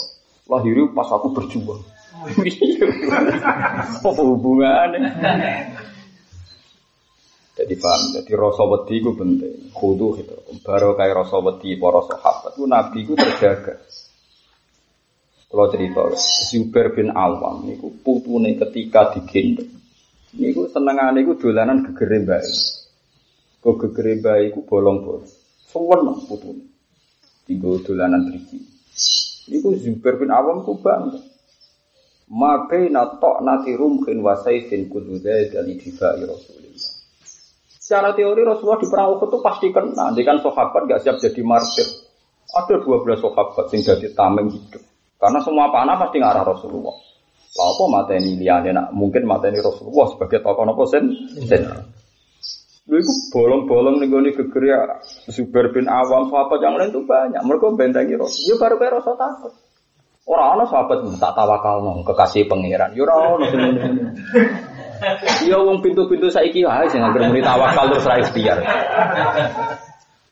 [0.47, 1.83] Lahir pas aku berjuang.
[3.97, 5.09] Apa hubungannya?
[7.57, 9.73] Jadi paham, jadi rasa wedi itu penting.
[9.73, 10.37] Kudu itu.
[10.61, 13.81] Baru kayak rasa wedi para sahabat itu Nabi itu terjaga.
[15.47, 16.03] Kalau cerita,
[16.51, 19.73] Zubair bin Awam itu putune ketika digendong.
[20.37, 22.51] Niku senengane iku dolanan gegere bae.
[23.63, 25.25] Kok gegere bae iku bolong-bolong.
[25.71, 26.67] Suwen putune.
[27.47, 28.59] Tinggo dolanan driji.
[29.49, 31.25] Niku Zubair bin Awam ku bangga.
[32.27, 36.96] Ma baina ta'nati rumkin wa sayfin kullu dzalika li dibai Rasulillah.
[37.87, 40.11] Secara teori Rasulullah di perang itu pasti kena.
[40.11, 41.87] Nanti kan sahabat gak siap jadi martir.
[42.51, 44.83] Ada 12 sahabat yang jadi tameng hidup.
[45.15, 46.91] Karena semua panah pasti ngarah Rasulullah.
[47.55, 51.15] Lah apa mateni liyane nak mungkin mateni Rasulullah sebagai tokoh nopo sen
[51.47, 51.63] sen.
[51.63, 54.79] Lha iku bolong-bolong ning gone geger ya
[55.31, 57.39] Zubair bin Awam sahabat yang lain tuh banyak.
[57.39, 58.51] Mereka bentengi Rasul.
[58.51, 59.55] Ya baru kayak rasa takut.
[60.27, 62.91] Orang ana sahabat tak tawakal nang kekasih pangeran.
[62.91, 63.47] Ya ora ono
[65.45, 68.57] Ya wong pintu-pintu saiki wae sing anggere muni tawakal terus ra ikhtiar.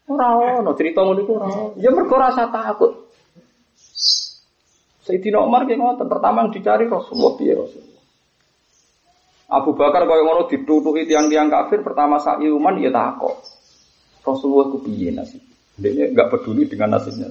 [0.05, 0.27] Ora
[0.61, 1.49] ono cerita ngono iku ora.
[1.81, 3.09] Ya mergo rasa takut.
[5.05, 8.01] Sayyidina Umar ki ngoten, pertama yang dicari Rasulullah piye Rasulullah.
[9.53, 13.45] Abu Bakar kaya ngono ditutuki tiang-tiang kafir pertama saat iman ya takok.
[14.25, 15.41] Rasulullah ku piye nasib?
[15.77, 17.29] Dia enggak peduli dengan nasibnya.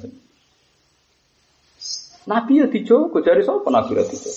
[2.24, 4.30] Nabi ya dijogo, dari sapa Nabi ya dijogo?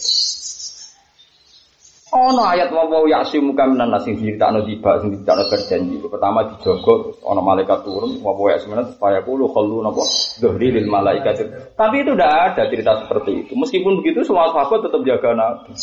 [2.08, 5.96] Ono ayat wa wa ya'simu kaminan nas sing diceritakno tiba sing diceritakno berjanji.
[6.08, 10.08] Pertama dijogo terus ono malaikat turun wa wa ya'simu supaya kulo khallu napa
[10.39, 11.43] dhuhri lil malaikat.
[11.76, 13.54] Tapi itu tidak ada cerita seperti itu.
[13.60, 15.76] Meskipun begitu semua sahabat tetap jaga Nabi.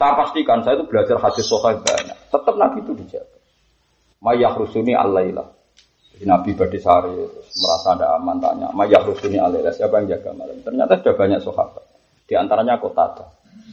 [0.00, 2.18] Saya pastikan saya itu belajar hadis sahih banyak.
[2.32, 3.38] Tetap Nabi itu dijaga.
[4.24, 5.44] Mayah rusuni alailah.
[6.16, 7.20] Jadi Nabi Badisari
[7.60, 8.72] merasa ada aman tanya.
[8.72, 9.76] Mayah rusuni alailah.
[9.76, 10.56] Siapa yang jaga malam?
[10.64, 11.84] Ternyata sudah banyak sahabat.
[12.24, 13.12] Di antaranya kota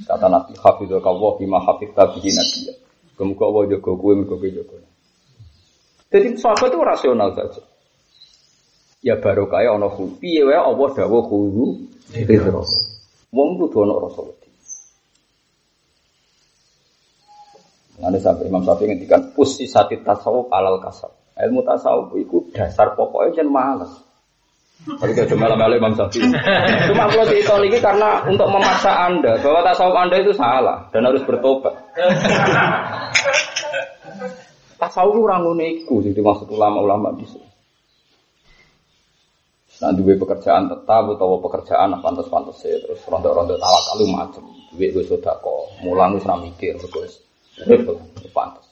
[0.07, 2.73] Kata Nabi Hafizul Kawah bima hafizta bihi nabiya.
[3.17, 4.77] Kemuka Allah jaga kue, mereka jaga.
[6.07, 7.61] Jadi sahabat itu rasional saja.
[9.03, 9.75] Ya baru kaya.
[10.21, 11.65] Piye wae apa dawuh khulu
[12.13, 12.63] fitro.
[13.35, 14.49] Wong kudu ana rasa wedi.
[17.97, 21.11] Nanti sampai Imam Syafi'i ngendikan pusi sati tasawuf alal kasab.
[21.35, 24.06] Ilmu tasawuf itu dasar pokoknya jangan malas.
[24.85, 26.29] Tapi kalau cuma malam Imam Syafi'i.
[26.87, 31.25] Cuma kalau cerita ini karena untuk memaksa anda bahwa tasawuf anda itu salah dan harus
[31.27, 31.73] bertobat.
[34.77, 37.47] tasawuf orang uniku jadi maksud ulama-ulama di sini.
[39.77, 44.43] Nah, dua pekerjaan tetap atau pekerjaan apa pantas-pantas terus rontok-rontok tawakal macam.
[44.73, 47.21] Duit gue sudah kok, mulang gue mikir, terus
[47.61, 47.97] Betul,
[48.33, 48.65] pantas.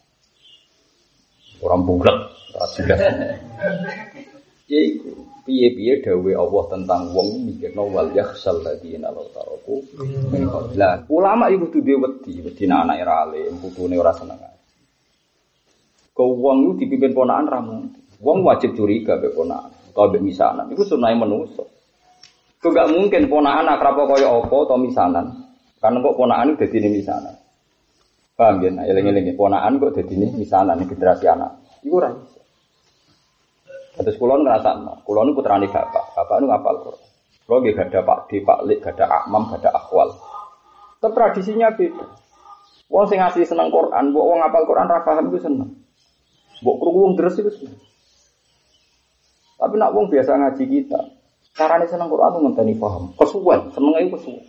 [1.61, 2.29] Orang bulat,
[2.77, 3.01] jelas.
[4.65, 5.13] Ya iku,
[5.45, 9.77] piye-piye dawe Allah tentang wong mikirno wal yakhsal ladina law taraku
[10.73, 14.41] Lah, ulama iku kudu dhewe wedi, wedi anak era alim, putune ora seneng.
[16.15, 17.91] Kau wong itu dipimpin ponaan ramu.
[18.23, 19.67] Wong wajib curiga be ponaan.
[19.91, 20.71] Kau be misanan.
[20.71, 21.67] Itu sunai menuso.
[22.63, 25.45] Kau gak mungkin ponaan akrab kaya apa atau misanan.
[25.75, 27.35] Karena kok ponaan itu jadi misanan.
[28.39, 28.71] Paham ya?
[28.71, 28.87] Nah,
[29.35, 31.51] ponaan kok jadi ini misalnya nih generasi anak.
[31.83, 32.34] Iku ora iso.
[33.95, 34.75] Terus kulon ngerasa,
[35.07, 37.03] kulon putrane bapak, bapak nu ngapal Quran.
[37.45, 40.09] Kalau gak ada Pak Di, Pak Lik, gak ada Akmam, gak ada Akwal.
[40.97, 42.05] Tapi tradisinya beda.
[42.89, 45.69] Wong sing asli seneng Quran, mbok wong ngapal Quran ra paham iku seneng.
[46.61, 47.77] Krungu wong deres iku seneng.
[49.61, 50.99] Tapi nak wong biasa ngaji kita,
[51.53, 53.13] carane seneng Quran tuh ngenteni paham.
[53.13, 54.45] Kesuwen, seneng iku kesuwen.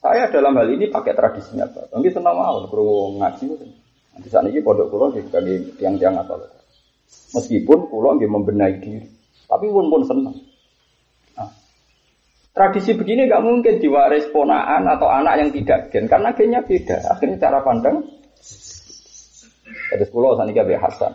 [0.00, 1.92] Saya dalam hal ini pakai tradisinya Pak.
[1.92, 3.52] Senang mau kalau ngaji.
[4.16, 6.59] Nanti saat ini pondok pulau sebagai tiang-tiang apa
[7.30, 9.06] Meskipun pulau nggak membenahi diri,
[9.46, 10.34] tapi pun pun senang.
[11.38, 11.50] Nah,
[12.50, 17.06] tradisi begini nggak mungkin diwaris ponaan atau anak yang tidak gen karena gennya beda.
[17.06, 18.02] Akhirnya cara pandang.
[19.90, 21.14] Ada pulau sana kayak Hasan.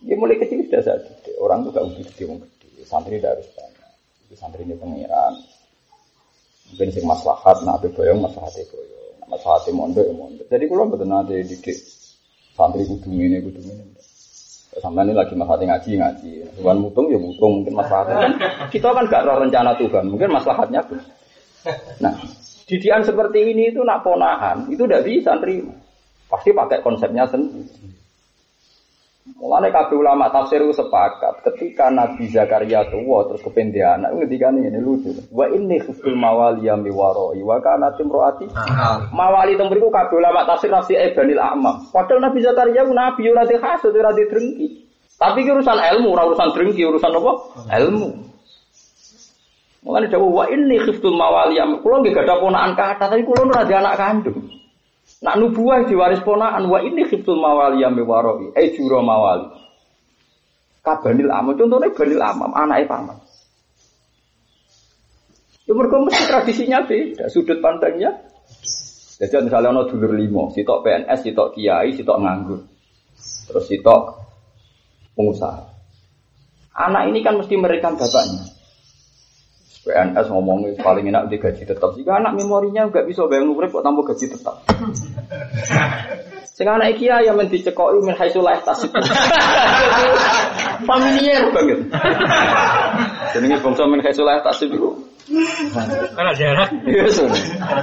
[0.00, 1.12] Dia mulai kecil sudah saja.
[1.36, 2.84] Orang tuh gak udah gede, gede.
[2.88, 3.88] Santri tidak harus tanya.
[4.32, 5.36] Santri ini pengiran.
[6.72, 10.46] Mungkin sing maslahat, ape boyong maslahat boyong, nah, maslahat mondok ya mondok.
[10.46, 11.78] Jadi kalau betul nanti didik
[12.54, 13.84] santri kudu ini kudu ini.
[14.78, 16.30] Sampai ini lagi maslahat ngaji ngaji.
[16.62, 18.32] Tuhan mutung ya mutung mungkin maslahatnya kan.
[18.70, 21.02] Kita kan gak rencana Tuhan, mungkin maslahatnya tuh.
[21.98, 22.14] Nah,
[22.70, 25.74] didian seperti ini itu nak ponahan itu tidak bisa terima.
[26.30, 27.66] Pasti pakai konsepnya sendiri.
[29.20, 35.12] Mulane kabeh ulama tafsir sepakat ketika Nabi Zakaria tua terus kependian anak ketika ini lucu.
[35.28, 38.48] Wa ini khiftul mawali yang miwaroi wa kana timroati.
[39.12, 41.84] Mawali teng mriku kabeh ulama tafsir nafsi Ibnil Amam.
[41.92, 44.88] Padahal Nabi Zakaria ku nabi ora dihasud ora drengki.
[45.20, 47.32] Tapi ki urusan ilmu, ora urusan drengki, urusan apa?
[47.76, 48.08] Ilmu.
[49.84, 53.68] Mulane dawuh wa ini khiftul mawali yang kula nggih gadah ponakan kata tapi kula ora
[53.68, 54.59] anak kandung.
[55.20, 59.52] Nak nubuah diwaris ponakan wa ini khiftul mawali yang mewaroi, eh juro mawali.
[60.80, 63.18] Kabanil amam, contohnya banil amam, anaknya paman.
[65.68, 68.10] Ya mereka mesti tradisinya beda, sudut pandangnya.
[69.22, 72.60] Jadi misalnya ono dulur limo, sitok PNS, sitok kiai, sitok nganggur,
[73.46, 74.02] terus sitok
[75.14, 75.62] pengusaha.
[76.74, 78.49] Anak ini kan mesti merekam bapaknya.
[79.80, 81.96] PNS ngomongnya paling enak di gaji tetap.
[81.96, 84.60] Jika anak memorinya nggak bisa bayang urip kok tambah gaji tetap.
[86.60, 88.92] Sing anak iki ya men dicekoki min haitsu la tasib.
[90.84, 91.80] Familiar banget.
[93.32, 94.92] Jenenge bangsa min haitsu la tasib iku.
[96.12, 96.68] Kan jarak.
[96.84, 97.16] Yes.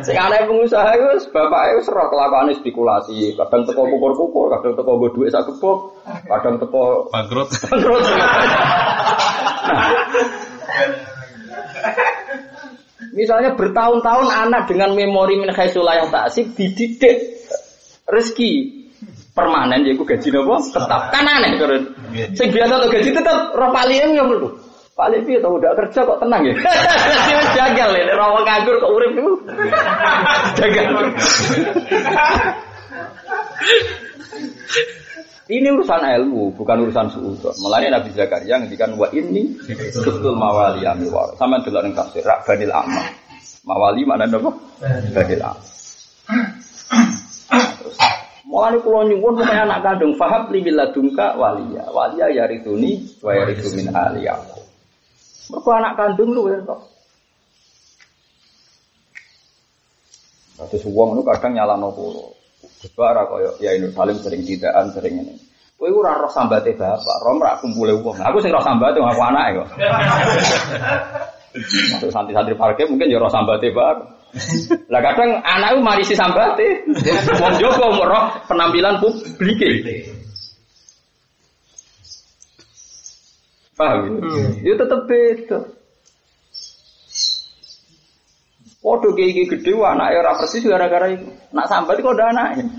[0.06, 5.08] Sing anak pengusaha iku bapake wis ora kelakuane spekulasi, kadang teko pukul-pukul, kadang teko nggo
[5.18, 5.98] dhuwit sak kebok,
[6.30, 7.50] kadang teko bangkrut.
[7.66, 8.06] Bangkrut.
[13.18, 17.42] Misalnya bertahun-tahun anak dengan memori min khaisulah yang taksib dididik
[18.06, 18.78] rezeki
[19.34, 21.98] permanen yaiku gaji nopo tetap kan aneh turun.
[22.38, 24.50] Sing biasa tuh gaji tetap roh paling nggak perlu.
[24.98, 26.54] Paling piye tau udah kerja kok tenang ya.
[26.58, 29.34] Wis jagal ya rawa nganggur kok urip itu.
[30.58, 30.86] Jagal.
[35.48, 37.56] Ini urusan ilmu, bukan urusan suudon.
[37.64, 39.56] Mulanya Nabi Zakaria ngendikan wa ini
[39.96, 41.40] betul mawali amiwar.
[41.40, 43.08] Sama delok ning tafsir rak banil amma.
[43.64, 44.52] Mawali mana napa?
[45.16, 45.64] Banil amma.
[48.48, 51.84] Mulane kula nyuwun supaya anak kandung faham li biladunka waliya.
[51.96, 54.60] Waliya yarituni wa yaritu min ali aku.
[55.72, 56.82] Anak kandung lu ya kok.
[60.68, 62.37] Terus uang itu kadang nyalano kulo.
[62.78, 65.34] Sebara koyo ya ini saling sering tidaan sering ini.
[65.78, 68.18] Kowe ora roh sambate bapak, roh ora kumpule wong.
[68.22, 69.70] Aku sing roh sambate aku anake kok.
[71.94, 74.18] Masuk santri-santri parke mungkin ya roh sambate bapak.
[74.90, 76.86] Lah kadang anakku marisi sambate.
[77.42, 79.62] Wong jogo roh penampilan publik.
[83.78, 84.46] Paham ya?
[84.66, 85.77] Ya tetep beda.
[88.88, 91.28] Waduh kayak gini gede, anak ora persis gara-gara itu.
[91.52, 92.72] Nak sambat kok ada anaknya.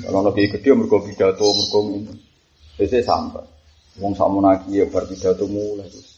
[0.00, 2.16] Kalau lebih gede mergo pidato mergo ini.
[2.80, 3.44] Biasanya sambat.
[4.00, 6.16] Wong samu lagi ya bar pidato mulai terus.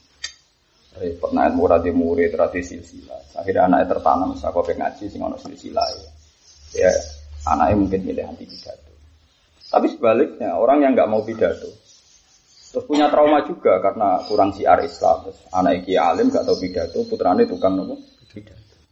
[1.03, 3.43] Repot nak murah di murid tradisi silsilah.
[3.43, 6.11] Akhirnya anaknya tertanam saka ngaji sing ono silsilah ya.
[6.87, 6.93] Ya
[7.51, 8.91] anaknya mungkin milih anti pidato.
[9.67, 11.71] Tapi sebaliknya orang yang nggak mau pidato
[12.69, 15.27] terus punya trauma juga karena kurang siar Islam.
[15.27, 18.18] Terus anak iki alim gak tahu pidato, putrane tukang nopo.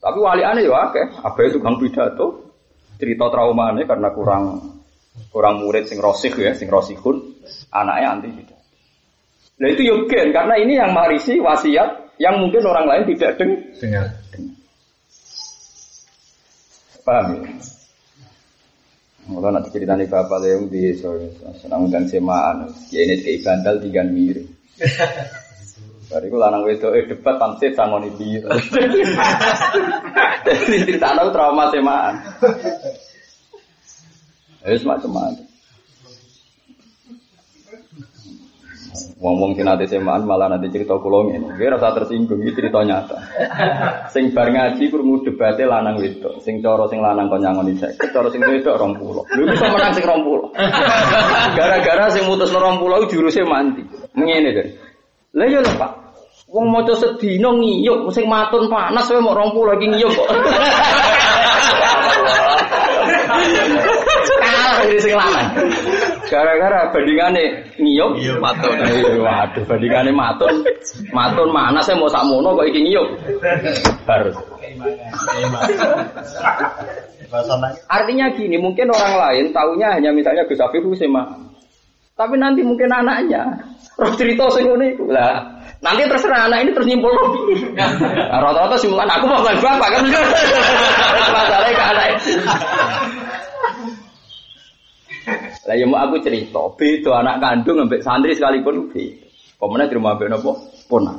[0.01, 2.45] Tapi wali aneh ya akeh, abai tukang pidato.
[2.97, 4.45] Cerita traumanya karena kurang
[5.29, 8.57] kurang murid sing rosih ya, sing rosihun, anaknya anti pidato.
[9.57, 14.07] Nah itu yogen karena ini yang marisi wasiat yang mungkin orang lain tidak deng dengar.
[17.05, 17.53] Paham ya?
[19.27, 20.95] Mulai nanti ceritanya bapak yang di
[21.59, 24.47] senang undang semaan, ya ini kayak bandal tiga mirip.
[26.07, 28.39] Bariku lanang wedok eh debat pansit sangon iki.
[30.47, 32.15] Jadi cerita tahu trauma semaan.
[34.63, 35.47] Eh semacam-macam.
[39.17, 41.59] Wong-wong sing nate semaan malah nanti cerita kula ngene.
[41.59, 43.19] Nggih rasa tersinggung iki cerita nyata.
[44.15, 46.39] Sing bar ngaji krungu debate lanang wedok.
[46.47, 49.41] Sing cara sing lanang kon nyangoni sek, cara sing wedok 20.
[49.41, 50.55] Lho bisa menang sing 20.
[51.59, 53.83] Gara-gara sing mutus 20 juruse mandi.
[54.15, 54.86] Ngene deh.
[55.37, 55.93] Lah yo Pak.
[56.49, 60.29] Wong maca sedina ngiyuk sing matun panas kowe mau 20 lagi ngiyuk kok.
[64.41, 65.49] Kalah ini sing lanang.
[66.31, 67.45] Gara-gara bandingane
[67.77, 68.73] ngiyuk matun.
[69.21, 70.65] Waduh, bandingane matun.
[71.13, 73.07] Matun mana saya mau sakmono kok iki ngiyuk.
[74.09, 74.37] Harus.
[77.91, 81.46] Artinya gini, mungkin orang lain taunya hanya misalnya Gus Afif Husema.
[82.17, 83.45] Tapi nanti mungkin anaknya
[84.01, 85.05] roh cerita sing ngene iku.
[85.13, 85.37] Lah,
[85.85, 87.13] nanti terserah anak ini terus nyimpul
[87.77, 90.05] nah, Rata-rata simpulan aku mau bapak kan.
[91.29, 92.07] Masalahnya ke anak
[95.67, 99.27] lah ya mau aku cerita, beda anak kandung sampai santri sekalipun beda.
[99.59, 100.53] Pemenang di rumah ambek nopo?
[100.87, 101.17] Ponak.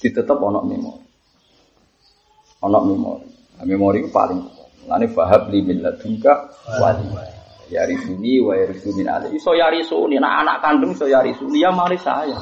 [0.00, 1.04] Ditetap onok memori.
[2.64, 3.28] Onok memori.
[3.68, 4.40] Memori paling
[4.88, 5.84] Lani fahab li min
[6.80, 7.39] wali.
[7.70, 9.38] Ya risuni wa risuni ali.
[9.38, 10.18] Iso ya risuni.
[10.18, 12.36] Nah anak kandung so ya risuni ya mari saya.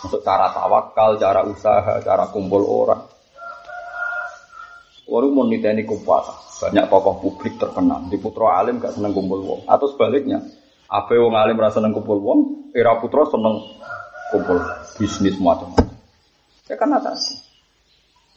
[0.00, 3.04] Untuk cara tawakal, cara usaha, cara kumpul orang.
[5.06, 6.24] Orang mau niteni kumpul
[6.56, 8.08] banyak tokoh publik terkenal.
[8.08, 9.60] Di putra alim gak seneng kumpul wong.
[9.68, 10.40] Atau sebaliknya,
[10.88, 12.40] apa wong alim rasa seneng kumpul wong,
[12.72, 13.60] era putra seneng
[14.32, 14.56] kumpul
[14.96, 15.92] bisnis macam-macam.
[16.66, 17.44] Ya kan atas.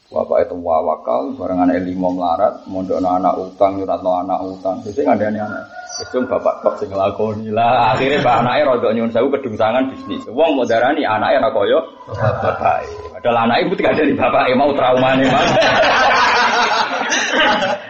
[0.10, 4.82] Bapak itu wawakal, bareng anak melarat, mondok anak utang, nyurat anak utang.
[4.82, 5.79] Jadi ada anak.
[6.00, 7.96] Itu bapak kok sing nglakoni lah.
[7.96, 10.24] Akhirnya bapak anaknya rodok nyuwun sewu kedungsangan bisnis.
[10.32, 12.88] Wong mau darani anaknya ra koyo bapak.
[13.20, 15.50] Padahal anaknya ibu tidak dari bapak mau trauma nih mas.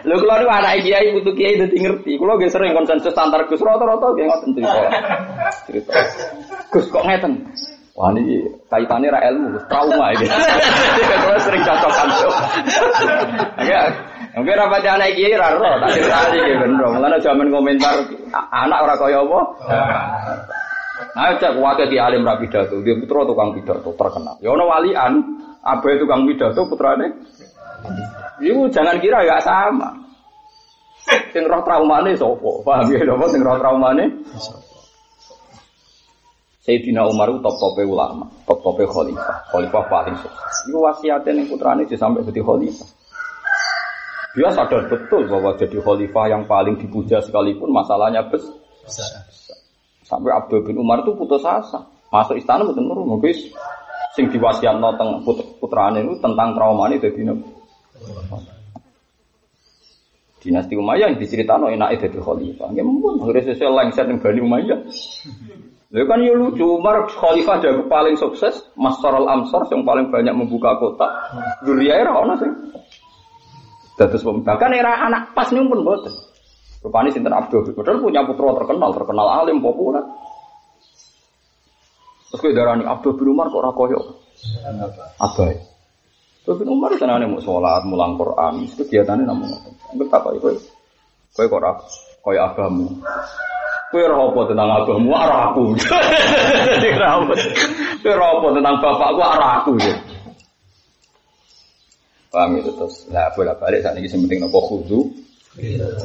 [0.07, 2.11] Lho kula niku anak kiai putu kiai dadi ngerti.
[2.17, 4.79] Kula nggih sering konsensus antar Gus rata-rata nggih ngoten cerita.
[5.69, 5.91] Cerita.
[6.73, 7.33] Gus kok ngeten?
[7.99, 10.25] Wah ini kaitannya ra ilmu, trauma ini.
[11.27, 12.07] Kula sering cocokan.
[13.59, 13.91] Ya,
[14.39, 16.85] mungkin rapat anak kiai ro, tak cerita iki bener.
[16.87, 17.95] Mulane zaman komentar
[18.31, 19.39] anak ora kaya apa?
[21.15, 24.35] Nah, cek wakil di alim rapi pidato, dia putra tukang pidato terkenal.
[24.43, 25.13] Ya ono walian,
[25.63, 27.07] abe tukang pidato putrane
[28.39, 29.95] Ibu jangan kira gak sama.
[31.31, 32.63] Sing roh traumane sopo?
[32.63, 34.05] Paham ya napa sing roh traumane?
[36.59, 40.55] Sayyidina Umar top-tope ulama, top-tope khalifah, khalifah paling sukses.
[40.69, 42.98] Iku wasiatnya ning putrane sampai jadi khalifah.
[44.39, 48.55] Dia sadar betul bahwa jadi khalifah yang paling dipuja sekalipun masalahnya besar.
[50.07, 51.83] Sampai Abdul bin Umar itu putus asa.
[52.07, 53.35] Masuk istana betul nurun, guys.
[54.15, 55.27] Sing diwasiatno teng
[55.59, 57.35] putrane itu tentang trauma ini jadi
[60.39, 62.71] Dinasti Umayyah yang diceritakan enak itu khalifah.
[62.71, 64.79] Ya mungkin harus sesuai lengser yang Bani Umayyah.
[65.91, 70.31] Lalu kan ya lucu, Umar khalifah jago paling sukses, Master al Amsar yang paling banyak
[70.31, 71.27] membuka kota.
[71.67, 72.39] Duria era mana
[74.07, 74.07] sih?
[74.15, 76.15] Terus bahkan era anak pas nih pun boten.
[76.79, 79.99] Rupanya Sinten Abdul Padahal punya putra terkenal, terkenal alim, populer.
[82.31, 83.99] Terus gue darah Abdul bin Umar kok rakoyo.
[85.19, 85.59] Abai.
[86.47, 89.51] Tapi Umar senane mau sholat, mulang Quran, kegiatannya namun
[89.99, 90.55] Betapa itu?
[91.35, 91.77] Kau kok rak,
[92.25, 92.87] kau agamu.
[93.91, 95.73] Kau apa tentang agamu, arah aku.
[97.99, 99.73] Kau apa tentang bapakku, arah aku.
[102.29, 103.09] Paham itu terus.
[103.09, 104.99] Nah, boleh balik saat ini penting nopo khudu.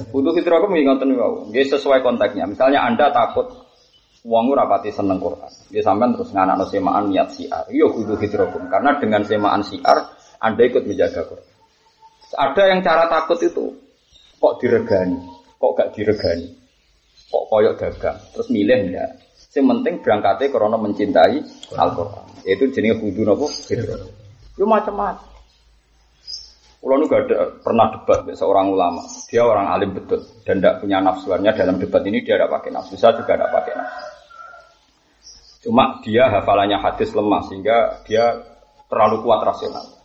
[0.09, 1.53] Khudu fitrah aku mengingatkan kau.
[1.53, 2.49] Dia sesuai konteksnya.
[2.49, 3.64] Misalnya anda takut
[4.25, 5.53] Wong ora pati seneng Quran.
[5.68, 7.68] Ya sampean terus nganakno semaan niat siar.
[7.68, 10.01] Yo kudu hidrokum karena dengan semaan siar
[10.41, 11.53] Anda ikut menjaga Quran.
[12.33, 13.68] Ada yang cara takut itu
[14.41, 15.20] kok diregani,
[15.61, 16.49] kok gak diregani,
[17.29, 19.12] kok koyok dagang, terus milih enggak.
[19.55, 21.37] Yang penting berangkatnya karena mencintai
[21.77, 22.27] Al-Quran.
[22.49, 24.09] Itu jenis kudu nopo hidrokum.
[24.57, 25.34] Yo macam-macam.
[26.85, 29.01] Kalau nu ada pernah debat dengan seorang ulama,
[29.32, 33.01] dia orang alim betul dan tidak punya nafsuannya dalam debat ini dia tidak pakai nafsu,
[33.01, 34.05] saya juga tidak pakai nafsu.
[35.64, 38.37] Cuma dia hafalannya hadis lemah sehingga dia
[38.93, 39.97] terlalu kuat rasional.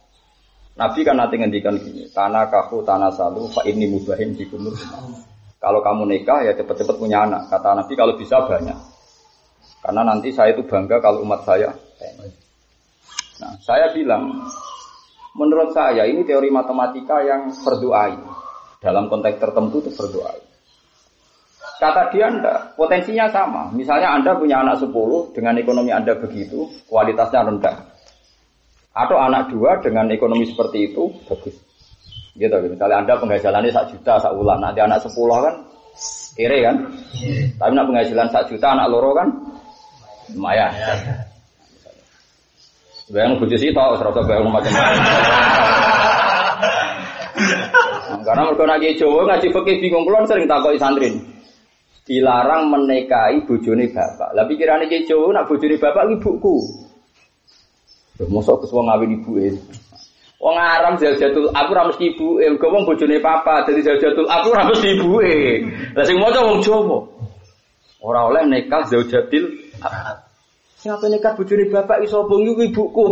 [0.79, 4.71] Nabi kan nanti ngendikan gini, tanah kafu tanah salu, fa ini mubahin di kumur.
[5.59, 7.51] Kalau kamu nikah ya cepat-cepat punya anak.
[7.51, 8.79] Kata Nabi kalau bisa banyak.
[9.83, 11.75] Karena nanti saya itu bangga kalau umat saya.
[13.43, 14.47] Nah, saya bilang
[15.37, 18.17] Menurut saya ini teori matematika yang berdoa
[18.79, 20.49] Dalam konteks tertentu itu berdoa.
[21.79, 23.71] Kata dia enggak, potensinya sama.
[23.71, 27.75] Misalnya Anda punya anak 10 dengan ekonomi Anda begitu, kualitasnya rendah.
[28.91, 31.55] Atau anak dua dengan ekonomi seperti itu bagus.
[32.35, 35.55] Gitu, misalnya Anda penghasilannya 1 juta sak bulan, nanti anak 10 kan
[36.35, 36.75] kere kan?
[37.55, 39.27] Tapi nak penghasilan 1 juta anak loro kan
[40.35, 40.71] lumayan.
[43.09, 45.01] Bayang bojo sih tau serasa bayang macam-macam.
[48.29, 51.09] Karena mereka nagi Jawa ngaji fikih bingung kulon sering takoki santri.
[52.05, 54.29] Dilarang menikahi bojone bapak.
[54.37, 56.55] Lah pikirane ki Jawa nak bojone bapak ibuku.
[58.21, 59.57] Lho mosok kesuwen ngawin ibuke.
[60.39, 64.69] Wong aram jajatul aku ora mesti ibuke, mergo wong bojone papa dadi jajatul aku ora
[64.69, 65.37] mesti ibuke.
[65.97, 67.01] Lah sing maca wong Jawa.
[68.05, 69.49] Ora oleh nikah zaujatil
[70.79, 73.03] Siapa nikah bujuni bapak iso bung ibuku.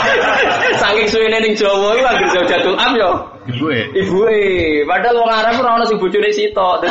[0.80, 3.10] Saking suwene ning Jawa iku anggere jatuh am yo.
[3.48, 3.80] Ibuke.
[3.96, 4.40] Ibuke.
[4.84, 6.84] Padahal wong Arab ora ono sing bojone sitok.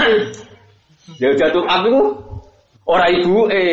[1.22, 2.02] Dadi jatuh am iku
[2.90, 3.66] ora ibuke.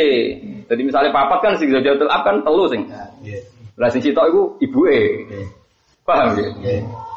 [0.68, 2.84] Jadi misalnya papat kan sing jatuh am kan telu sing.
[3.80, 5.00] Lah sing sitok iku ibuke.
[6.04, 6.44] Paham ya?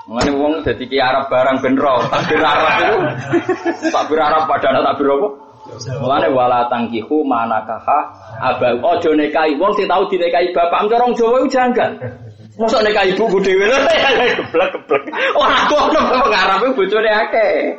[0.07, 2.97] Mengenai wong jadi ki Arab barang benro, takbir Arab itu,
[3.93, 5.50] takbir Arab pada anak takbir apa?
[5.79, 8.11] Mulane wala tangkihu manakaha
[8.43, 11.91] abang ojo nekai wong sing tau dinekai bapak orang Jawa iku janggal.
[12.59, 13.79] Mosok nekai ibu dhewe lho
[14.43, 15.03] geblek-geblek.
[15.39, 17.77] Ora kono wong Arab bojone akeh.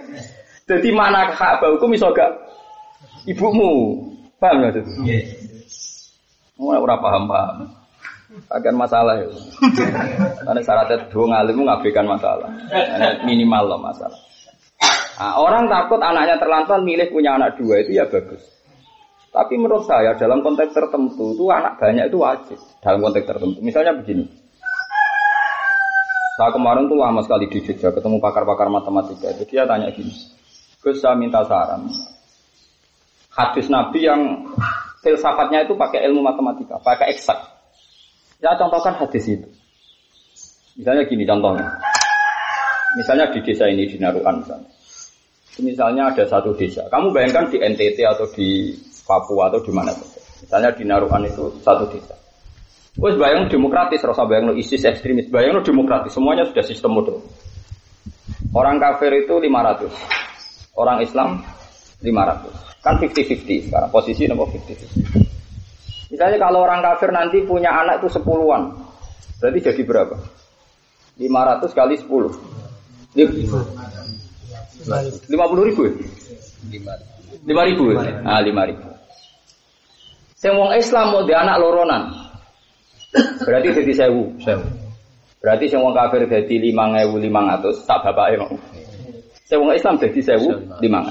[0.65, 2.33] Dadi manakaha abangku iso gak
[3.29, 4.01] ibumu.
[4.41, 4.71] Paham ya?
[4.75, 5.23] Nggih.
[6.59, 7.69] Ora paham-paham.
[8.49, 9.29] Akan masalah ya.
[10.49, 12.49] Karena syaratnya dua ngalimu ngabaikan masalah.
[13.29, 14.17] Minimal loh masalah.
[15.23, 18.43] Nah, orang takut anaknya terlantar milih punya anak dua itu ya bagus.
[19.31, 23.63] Tapi menurut saya dalam konteks tertentu itu anak banyak itu wajib dalam konteks tertentu.
[23.63, 24.27] Misalnya begini.
[26.35, 30.11] Saya kemarin tuh lama sekali di Jogja ketemu pakar-pakar matematika itu dia tanya gini.
[30.83, 31.87] Gus saya minta saran.
[33.31, 34.43] Hadis Nabi yang
[35.07, 37.39] filsafatnya itu pakai ilmu matematika, pakai eksak.
[38.43, 39.47] Ya contohkan hadis itu.
[40.75, 41.79] Misalnya gini contohnya.
[42.99, 44.72] Misalnya di desa ini di Narukan misalnya.
[45.61, 48.73] Misalnya ada satu desa, kamu bayangkan di NTT atau di
[49.05, 50.21] Papua atau di mana saja.
[50.41, 52.17] Misalnya di Narukan itu satu desa.
[52.97, 57.21] Wes bayang demokratis, rasa bayang lo ISIS ekstremis, bayang lo demokratis, semuanya sudah sistem model.
[58.53, 59.89] Orang kafir itu 500,
[60.77, 61.41] orang Islam
[62.01, 62.53] 500.
[62.85, 66.13] Kan 50-50 sekarang, posisi nomor 50-50.
[66.13, 68.77] Misalnya kalau orang kafir nanti punya anak itu sepuluhan,
[69.41, 70.17] berarti jadi berapa?
[71.17, 73.17] 500 kali 10.
[74.87, 75.93] 50 ribu ya?
[77.43, 77.95] Lima ribu?
[78.23, 78.87] Ah, lima ribu.
[80.39, 82.03] Sing wong Islam mau di anak loronan.
[83.47, 84.35] Berarti jadi sewu.
[84.43, 84.67] Sewu.
[85.39, 87.87] Berarti sing wong kafir jadi lima ngewu lima ratus.
[87.87, 88.53] Tak bapak emang.
[89.47, 90.51] Sing wong Islam jadi sewu
[90.83, 91.03] lima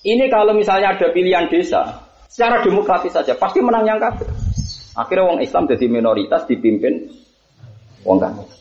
[0.00, 1.84] Ini kalau misalnya ada pilihan desa,
[2.24, 4.26] secara demokratis saja pasti menang yang kafir.
[4.96, 7.10] Akhirnya wong Islam jadi minoritas dipimpin
[8.02, 8.59] wong kafir.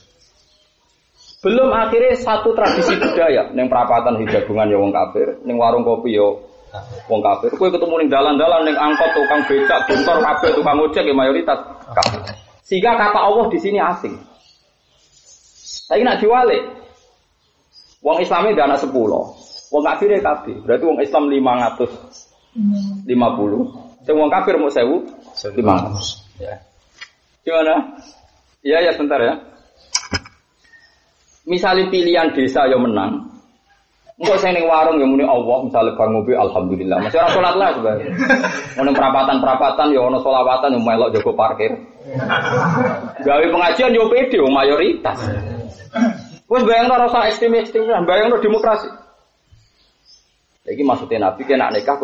[1.39, 6.35] Belum akhirnya satu tradisi budaya neng perapatan hijagungan ya wong kafir, neng warung kopi yo
[6.67, 7.55] ya wong kafir.
[7.55, 11.59] Kue ketemu neng dalan-dalan neng angkot tukang becak, bentor kabeh tukang ojek ya mayoritas
[11.95, 12.19] kafir.
[12.67, 14.19] Sehingga kata Allah di sini asing.
[15.89, 16.59] Tapi nak diwale,
[18.03, 19.31] wong Islamnya ada anak sepuluh,
[19.71, 20.59] wong kafir ya kafir.
[20.59, 21.91] Berarti wong Islam lima ratus
[23.07, 23.63] lima puluh,
[24.03, 25.07] wong kafir mau sewu
[25.55, 26.19] lima ratus.
[26.35, 26.59] Ya.
[27.47, 27.95] Gimana?
[28.59, 29.39] Iya ya sebentar ya.
[31.49, 33.29] Misalnya pilihan desa yang menang,
[34.19, 36.99] Enggak saya ning warung yang muni Allah misalnya bar mobil alhamdulillah.
[37.07, 38.11] Masih orang sholat lah sebenarnya.
[38.83, 41.71] Ono perapatan-perapatan ya ono solawatan yang melok jago parkir.
[43.23, 45.23] Gawe pengajian yo pede mayoritas.
[46.51, 47.55] Wes bayangno rasa ekstrem,
[48.03, 48.91] bayangno demokrasi.
[50.67, 51.95] Iki maksudnya Nabi kena nikah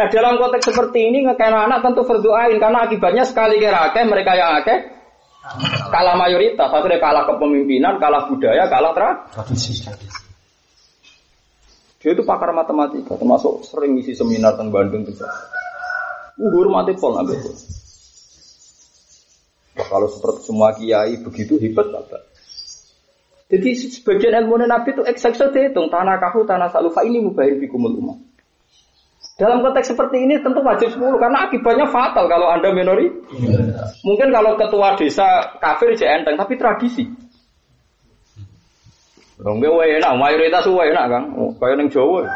[0.00, 4.32] Nah dalam konteks seperti ini ngekain anak tentu berdoain karena akibatnya sekali kira akeh mereka
[4.32, 4.78] yang akeh
[5.90, 9.84] kalah mayoritas, akhirnya kalah kepemimpinan, kalah budaya, kalah tradisi.
[12.00, 15.28] Dia itu pakar matematika, termasuk sering isi seminar tentang Bandung juga.
[16.40, 17.36] Uhur mati pol ngambil
[19.76, 22.24] Kalau seperti semua kiai begitu hebat apa?
[23.50, 28.29] Jadi sebagian ilmu Nabi itu eksaksa dihitung tanah kahu tanah salufa ini mubahir bikumul umat.
[29.40, 33.08] Dalam konteks seperti ini tentu wajib 10 karena akibatnya fatal kalau Anda minori.
[34.04, 37.08] Mungkin kalau ketua desa kafir jadi enteng tapi tradisi.
[39.40, 41.24] Dong wae enak, mayoritas wae enak, Kang.
[41.40, 42.28] Oh, kaya ning Jawa.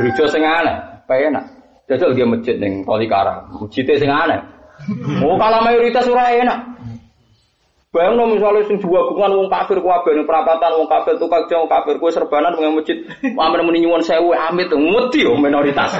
[0.00, 1.44] Gereja sing aneh, kaya enak.
[1.84, 4.40] Jajal dia masjid ning Tolikara, masjid sing aneh.
[5.20, 6.77] Oh, kalau mayoritas ora enak.
[7.98, 11.66] Bayang no misalnya sing dua gungan wong kafir kuwabe ning perapatan wong kafir tukang jauh
[11.66, 15.90] kafir kue serbanan wong masjid amen muni nyuwun sewu amit ngeti yo minoritas.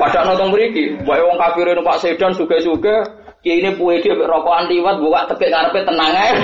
[0.00, 4.98] Padahal nonton mriki, wae wong kafir Pak Sedan suge-suge Ki ini puwe dia rokokan liwat
[4.98, 6.42] buka tekek ngarepe tenang ae.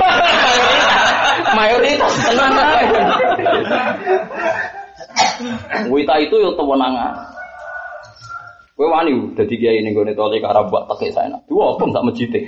[1.58, 2.86] Mayoritas tenang ae.
[5.90, 7.33] Wita itu yo tewenangan.
[8.74, 11.38] Kowe wani dadi kiai ning gone tole karo buat tekek saya.
[11.46, 12.40] Dua apa tak mejite.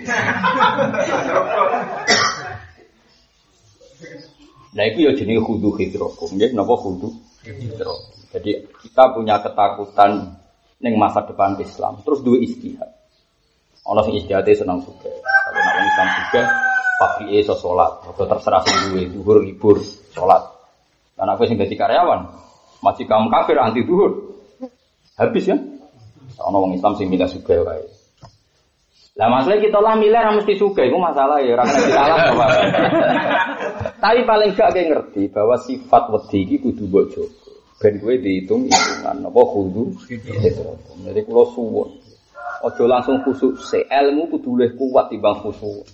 [4.77, 7.15] Nah itu ya jenis khudu hidrokum, ya kenapa khudu
[7.47, 8.13] hidrokum.
[8.35, 8.51] Jadi
[8.83, 10.37] kita punya ketakutan
[10.83, 12.91] neng masa depan Islam, terus dua istihad.
[13.87, 15.09] Allah sing istihad senang juga.
[15.09, 16.43] Kalau nak Islam juga,
[16.99, 19.79] pabrik iso sholat, atau terserah sing duwe duhur libur
[20.11, 20.43] sholat.
[21.15, 22.29] Dan aku sing jadi karyawan,
[22.83, 24.43] masih kamu kafir anti duhur,
[25.17, 25.57] habis ya.
[26.43, 27.87] Ono wong Islam sing milih suka wae.
[29.17, 32.47] Lah masalah kita lah milih ra mesti suka itu masalah ya, ora kena salah apa.
[33.97, 37.25] Tapi paling gak kayak ngerti bahwa sifat wedi iki kudu mbok jaga.
[37.81, 39.85] Ben kowe dihitung hitungan apa kudu.
[41.01, 41.89] Jadi kula suwun.
[42.65, 45.89] Ojo langsung khusuk se ilmu kudu luwih kuat timbang khusuk.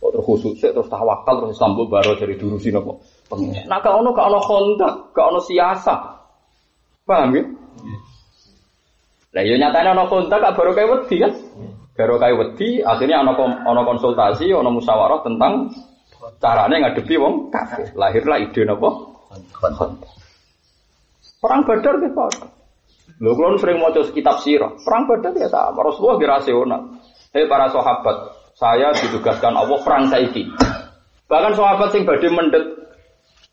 [0.00, 2.96] Kok terus khusuk se terus tawakal terus sambut baro dari durusi napa.
[3.68, 5.96] Nah gak ono gak ono kontak, gak ono siasa.
[7.04, 7.44] Paham ya?
[9.34, 11.32] Lah yo iya nyatane ana kontak gak baru kayak wedi kan.
[11.98, 13.34] Baru kayak wedi akhirnya ana
[13.66, 15.74] ana konsultasi, ana musyawarah tentang
[16.38, 17.90] carane ngadepi wong kafir.
[17.98, 18.90] Lahirlah ide napa?
[21.42, 22.30] Perang Badar ki Pak.
[23.20, 24.70] Lho kula sering maca kitab sirah.
[24.80, 25.82] Perang Badar ya sama.
[25.82, 26.82] Rasulullah ki rasional.
[27.34, 28.16] Hei para sahabat,
[28.54, 30.46] saya ditugaskan Allah perang saiki.
[31.26, 32.64] Bahkan sahabat sing badhe mendhet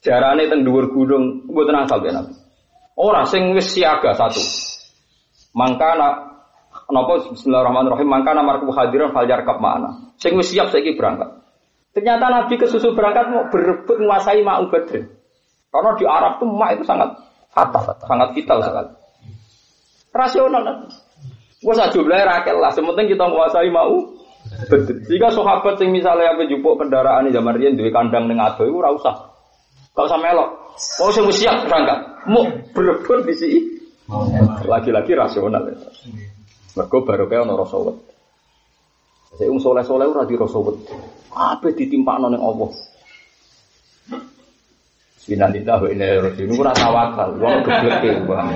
[0.05, 2.38] jarane teng dhuwur gunung mboten asal ya Nabi.
[2.93, 4.70] Ora sing wis siaga satu.
[5.52, 6.32] Mangkana
[6.91, 10.16] napa bismillahirrahmanirrahim mangkana marku hadiran fajar kap mana.
[10.16, 11.28] Sing wis siap saiki berangkat.
[11.91, 15.12] Ternyata Nabi kesusu berangkat mau berebut menguasai Ma'u Badr.
[15.72, 17.20] Karena di Arab tuh Ma itu sangat
[17.52, 18.91] fatal, sangat vital sekali.
[20.12, 20.78] Rasional kan.
[21.62, 24.08] Gue saja jumlahnya rakyat lah, sementing kita menguasai Ma'u
[24.72, 25.04] Badr.
[25.12, 28.80] Jika sahabat sing misalnya apa jupuk kendaraan di zaman rian duwe kandang ning ado iku
[28.80, 29.16] ora usah.
[29.91, 30.49] Gak usah melok.
[31.04, 31.99] Mau sing siap berangkat.
[32.32, 33.80] Mau berebut di sini.
[34.68, 35.78] Lagi-lagi rasional ya.
[36.76, 38.03] Mergo barokah ana rasa wedi.
[39.32, 40.84] Saya um soleh-soleh ora di rasa wedi.
[41.32, 42.72] Apa ditimpakno ning Allah.
[45.22, 46.59] Sinalillah wa inna ilaihi raji'un.
[46.59, 48.47] Ora tawakal, wong geblek e, paham.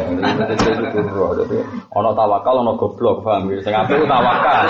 [1.93, 3.53] Ana tawakal ana goblok, paham.
[3.61, 4.65] Sing apik tawakal.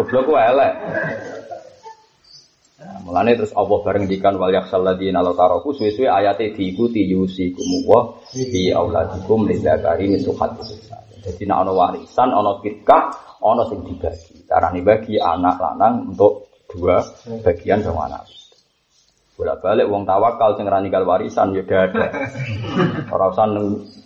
[0.00, 0.72] Goblok ku elek.
[3.12, 8.16] Mulane terus Allah bareng dikan wal yaksal ladina la taraku suwe-suwe ayate diikuti yusikum wa
[8.24, 10.32] fi auladikum lidzakari mislu
[11.20, 13.12] Jadi nek ana warisan, ana fitkah,
[13.44, 14.48] ana sing dibagi.
[14.48, 17.04] Carane bagi anak lanang untuk dua
[17.44, 18.24] bagian sama anak.
[19.36, 22.08] Bolak balik wong tawakal sing rani kal warisan ya ada.
[23.12, 23.44] Ora usah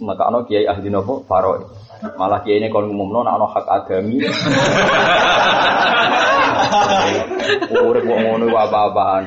[0.03, 1.63] nekakno kiai ahli nopo faro.
[2.19, 4.19] Malah kiai ini kon ngumumno nek ana hak agami.
[7.87, 9.25] Urip kok ngono apa-apaan.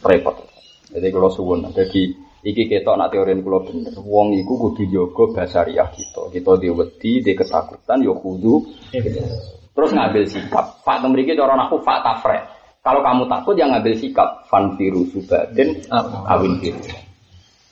[0.00, 0.36] Repot.
[0.90, 2.02] Jadi kalau suwun, jadi
[2.42, 3.94] iki ketok nak teori kula bener.
[4.02, 6.34] Wong iku kudu jaga basariah kita.
[6.34, 8.54] Kita diwedi, di ketakutan ya kudu.
[9.70, 10.82] Terus ngambil sikap.
[10.82, 12.38] Pak mriki cara aku fak tafre.
[12.80, 15.84] Kalau kamu takut ya ngambil sikap fan viru subadin
[16.26, 16.80] awin viru.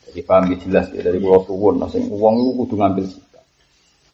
[0.08, 3.27] Jadi paham jelas ya dari kula suwun, sing wong iku kudu ngambil sikap.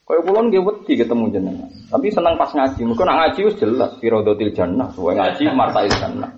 [0.05, 1.71] Kaya kulon nggih wedi ketemu jenengan.
[1.89, 2.85] Tapi senang pas ngaji.
[2.85, 6.29] Mungkin nak ngaji wis jelas firadatil jannah, suwe ngaji martail jannah.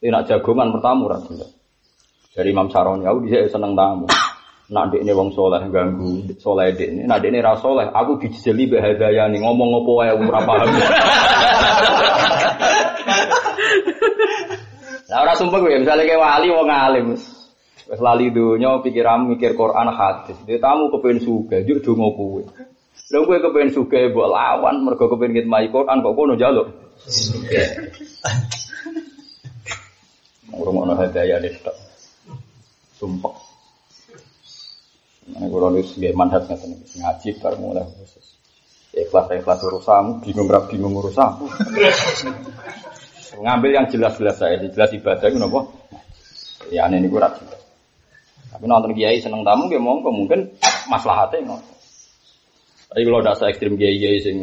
[0.00, 1.52] Tapi nak jagongan pertama ora jelas.
[2.32, 4.08] Dari Imam Saroni aku bisa seneng tamu.
[4.72, 7.04] Nak ini wong soleh ganggu, soleh ini.
[7.04, 10.68] Nak ini ra soleh, aku dijeli bahadaya nih ngomong apa wae ora paham.
[15.04, 17.14] Nah ora sumpah gue, misalnya kayak wali wong alim.
[17.86, 20.34] Wes lali donya pikiran mikir Quran hadis.
[20.42, 22.42] Dia tamu kepen suga, juk donga kowe.
[23.12, 26.68] Lha kowe kepen suga mbok lawan mergo kepen ngitmai Quran kok kono njaluk.
[30.48, 31.76] Ngurungokno hadaya tok.
[32.96, 33.34] Sumpah.
[35.24, 38.36] Nah, kalau nulis gaya manhat ngeten ngaji baru mulai khusus.
[38.94, 41.48] Ikhlas ikhlas urusanmu, bingung rap bingung urusanmu.
[43.40, 45.66] Ngambil yang jelas-jelas saya, jelas ibadah itu nopo.
[46.70, 47.34] Ya aneh ini kurang.
[48.52, 50.46] Tapi nonton kiai seneng tamu, ya monggo mungkin
[50.86, 51.73] maslahatnya ngono.
[52.94, 54.36] Tapi kalau tidak se ekstrim kiai kiai sing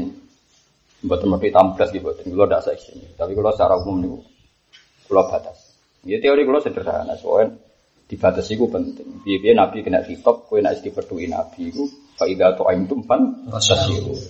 [1.07, 2.99] buat tempat tamu belas gitu, kalau tidak se ekstrim.
[3.15, 4.11] Tapi kalau secara umum nih,
[5.07, 5.57] kalau batas.
[6.03, 7.55] Ya teori kalau sederhana, soalnya
[8.11, 9.23] dibatasi itu penting.
[9.23, 11.87] Biar Nabi kena hitop, kue nak diperdui Nabi itu
[12.21, 13.49] Faidah to aim tumpan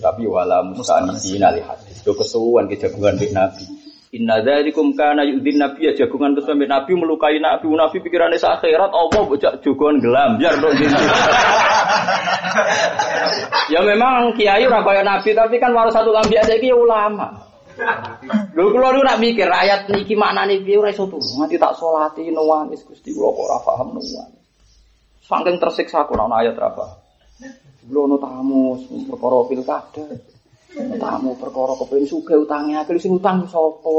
[0.00, 2.00] Tapi wala musta'anisina li hadis.
[2.00, 3.81] Itu kesuwan kejagungan di Nabi.
[4.12, 8.60] Inna dzalikum kana yu'din nabi ya jagungan terus sampai nabi melukai nabi nabi pikirannya sa
[8.60, 10.76] akhirat Allah bocah jagungan gelam biar dong
[13.72, 17.52] ya memang kiai ora kaya nabi tapi kan walau satu lambi aja iki ya ulama.
[18.52, 21.40] Lho kula niku nak mikir ayat niki maknane piye ora iso turu.
[21.40, 24.44] Mati tak salati nuwangis Gusti kula kok ora paham nuwangis.
[25.24, 27.00] Saking tersiksa aku ana ayat paham.
[27.88, 28.76] Kula ono tamu
[29.08, 30.04] perkara pilkada.
[30.72, 33.92] Tamu perkara kepengin sugih utange akeh sing utang sapa?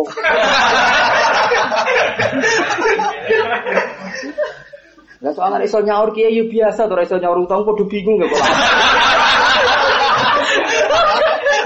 [5.22, 8.42] Lah soalnya iso nyaur kiai yo biasa to iso nyaur utang padha bingung gak kok.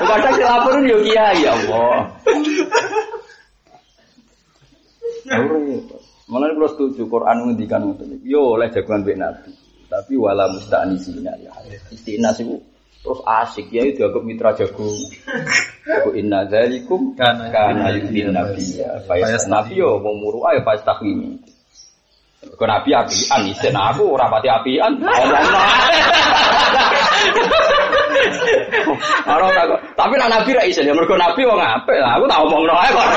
[0.08, 2.12] Kadang dilaporin yo kiai ya Allah.
[6.28, 8.20] Malah kalau setuju Quran menghentikan ngoten.
[8.28, 9.52] Yo oleh jagoan mbek Nabi.
[9.88, 11.56] Tapi wala musta'nisina ya.
[11.96, 12.60] Istinas itu
[13.08, 14.84] terus asik ya itu agak mitra jago.
[15.88, 19.00] Aku inna dzalikum kana nabi ya.
[19.08, 21.40] Fayas nabi yo mau muru ayo pas takwimi.
[22.60, 24.92] Kau nabi apian, isen aku rapati apian.
[29.28, 32.20] Orang tak, tapi nak nabi ra isen ya mergo nabi wong apik lah.
[32.20, 33.08] Aku tak omongno ae kok.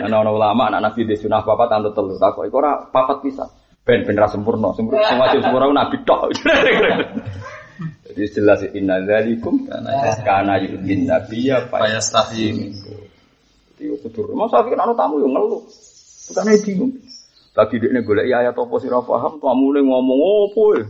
[0.00, 3.44] Ana ulama anak nabi di sunah papat anut telu takok iku ora papat bisa.
[3.88, 6.28] Ben ben ra sempurna, sempurna sing wajib sempurna nabi tok.
[8.04, 12.68] Jadi jelas inna dzalikum kana yudin nabiyya Fayastahi.
[13.80, 14.28] Jadi kudur.
[14.36, 15.64] Mas Safi kan ana tamu yo ngeluh.
[16.28, 16.92] Bukan bingung.
[17.56, 20.84] Lagi dekne golek ayat apa sih ora paham, tamune ngomong opo ya.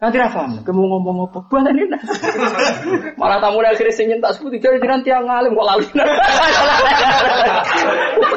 [0.00, 1.44] Nanti ra paham, kamu ngomong apa?
[1.44, 1.84] Buat ini
[3.20, 5.86] Malah tamu akhirnya sing nyentak sepuluh jadi nanti yang ngalim kok lali.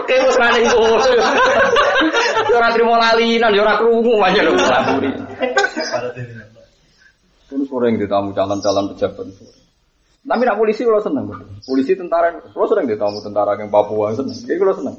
[0.03, 0.67] Oke, wis maning.
[2.49, 5.11] Yo ora trimo lalinan, yo ora krungu aja lho laburi.
[7.49, 9.27] Kuwi sore ditamu calon-calon pejabat.
[10.23, 11.27] Tapi nak polisi kalau seneng,
[11.67, 14.95] polisi tentara, kalau sering ditamu tentara yang Papua seneng, jadi kalau seneng.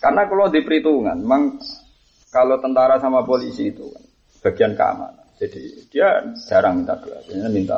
[0.00, 1.60] Karena kalau di perhitungan, memang
[2.32, 4.02] kalau tentara sama polisi itu kan
[4.40, 5.20] bagian keamanan.
[5.36, 7.76] Jadi dia jarang minta doa, dia minta.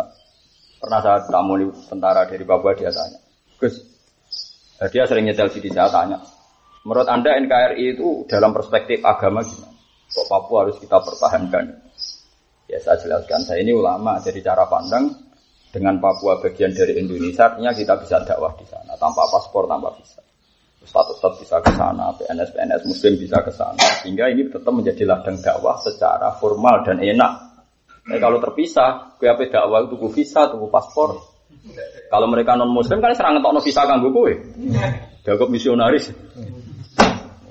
[0.78, 1.58] Pernah saat tamu
[1.90, 3.18] tentara dari Papua dia tanya,
[3.58, 3.74] Gus,
[4.94, 6.22] dia sering nyetel sini saya tanya,
[6.84, 9.74] menurut anda NKRI itu dalam perspektif agama gimana?
[10.14, 11.64] Kok Papua harus kita pertahankan?
[12.70, 15.10] Ya saya jelaskan, saya ini ulama, jadi cara pandang
[15.74, 20.22] dengan Papua bagian dari Indonesia, artinya kita bisa dakwah di sana tanpa paspor, tanpa visa.
[20.84, 25.08] Status tetap bisa ke sana, PNS PNS Muslim bisa ke sana, sehingga ini tetap menjadi
[25.08, 27.32] ladang dakwah secara formal dan enak.
[28.04, 31.16] Nah, kalau terpisah, kue apa dakwah itu visa, tunggu paspor.
[32.12, 34.36] Kalau mereka non Muslim kan serang ngetok visa kanggo kue,
[35.24, 36.12] jago misionaris.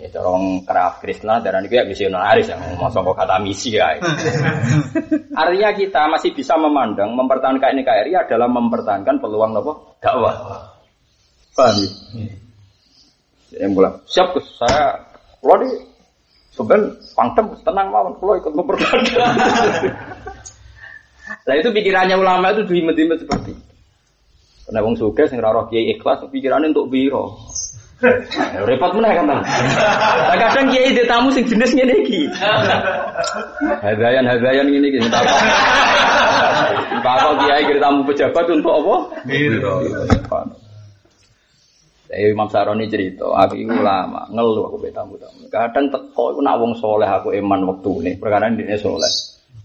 [0.04, 3.96] Ya orang kerap Krishna darah ini kayak misionaris yang masuk kok kata misi ya.
[5.40, 9.72] Artinya kita masih bisa memandang mempertahankan NKRI adalah mempertahankan peluang apa?
[10.04, 10.36] Dakwah.
[11.56, 11.88] Paham ya?
[13.56, 15.08] Saya bilang, siap saya
[15.40, 15.72] kalau di
[16.52, 19.32] sebenarnya pangtem tenang mawon, kalau ikut mempertahankan.
[21.44, 23.52] Nah itu pikirannya ulama itu dimet-dimet seperti.
[24.64, 27.36] Karena wong suka sing roh kiai ikhlas pikirannya untuk biro.
[28.54, 32.28] Ya, repot mana kan Nah, kadang kiai di tamu sing jenis ngene iki.
[33.82, 35.36] Hadayan hadayan ngene iki tak apa.
[37.04, 38.96] Apa kiai kira tamu pejabat untuk apa?
[39.26, 39.82] Biro.
[42.14, 45.50] Saya Imam Saroni cerita, aku itu ulama, ngeluh aku betamu tamu.
[45.50, 49.10] Kadang teko iku nak wong soleh aku iman waktu ini, perkara ini soleh.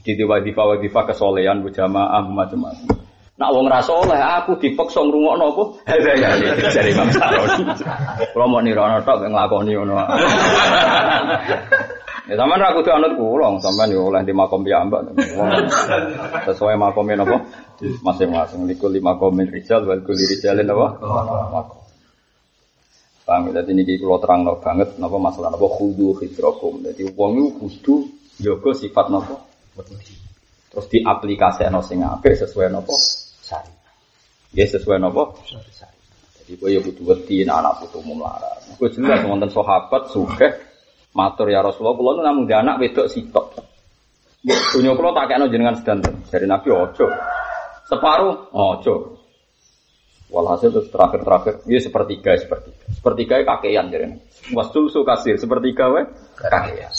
[0.01, 3.08] Di wadifa wadifa kesolehan berjamaah macam-macam.
[3.39, 5.63] Nak wong ra soleh, aku dipaksa ngrungokno apa?
[5.95, 6.43] Hadaya
[6.75, 7.71] dari Imam Saroni.
[8.35, 9.95] Kalau mau nirono tok nglakoni ngono.
[12.27, 15.15] Ya sampean ra kudu anut kula, sampean yo oleh di makom piyambak.
[16.51, 17.39] Sesuai makomnya napa?
[18.03, 20.87] Masing-masing likul lima komen rijal wal kuli rijalin apa?
[21.55, 21.79] Makom.
[23.23, 23.63] Paham ya?
[23.63, 26.83] Jadi ini kalau terang no banget, napa masalah napa khudu hidrokum.
[26.83, 27.95] Jadi uang itu kudu
[28.43, 29.47] jaga sifat napa
[30.69, 32.99] Terus diaplikasikan sing apik sesuai napa
[33.49, 33.73] sari.
[34.53, 35.33] Ya sesuai napa
[35.73, 35.97] sari.
[36.45, 38.61] Jadi kowe ya kudu wedi anak putu melarat.
[38.77, 40.53] Kowe jelas wonten sahabat sugih
[41.17, 43.57] matur ya Rasulullah kula namung anak wedok sitok.
[44.45, 46.21] Ya kula tak kena jenengan sedanten.
[46.29, 47.09] Dari Nabi ojo.
[47.89, 49.17] Separuh ojo.
[50.29, 52.85] Walhasil terus terakhir-terakhir, ya sepertiga, sepertiga.
[52.93, 54.13] Sepertiga kakean jadi.
[54.53, 56.05] Wastul su kasir, sepertiga we
[56.37, 56.93] kakean.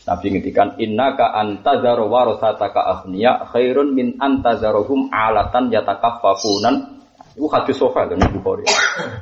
[0.00, 7.00] Nabi ngintikan inna ka antazaru warasataka aghniya khairun min antazaruhum alatan yatakaffafunan
[7.36, 8.66] itu hadis sofa kan Bukhari.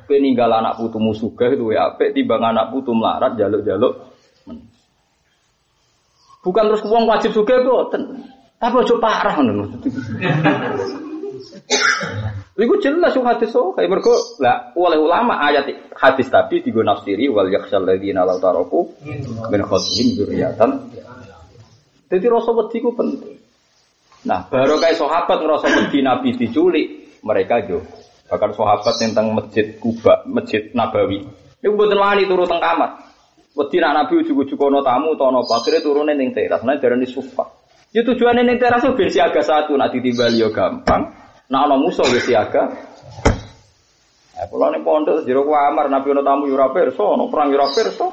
[0.09, 4.11] Kowe ninggal anak putumu sugih duwe apik timbang anak putu melarat jaluk-jaluk.
[6.41, 8.24] Bukan terus wong wajib sugih boten.
[8.59, 9.70] Tapi ojo parah ngono.
[12.59, 17.30] Iku jelas yung hadis so, kayak mereka lah oleh ulama ayat hadis tadi digo nafsiri
[17.30, 18.99] wal yakhshal ladzina law taraku
[19.51, 20.70] min khosihim dzurriatan.
[22.09, 23.36] Jadi rasa wedi ku penting.
[24.26, 26.86] Nah, baru kayak sahabat ngerasa wedi Nabi diculik,
[27.22, 27.84] mereka jo.
[28.26, 31.22] Bahkan sahabat tentang masjid Kuba, masjid Nabawi.
[31.62, 32.99] Itu buatan wani turu teng kamar.
[33.55, 37.47] Wedi nak Nabi ujuk-ujuk tamu napa, akhire turune ning teras, nah darani sufa.
[37.91, 41.28] Ya tujuannya ning teras siaga satu, nak ditimbali yo gampang.
[41.49, 42.69] Nah ana musuh wis siaga.
[44.37, 47.57] Eh kula ning pondok jero kamar Nabi ono tamu yo ora pirsa, ono perang yo
[47.57, 48.07] ora pirsa.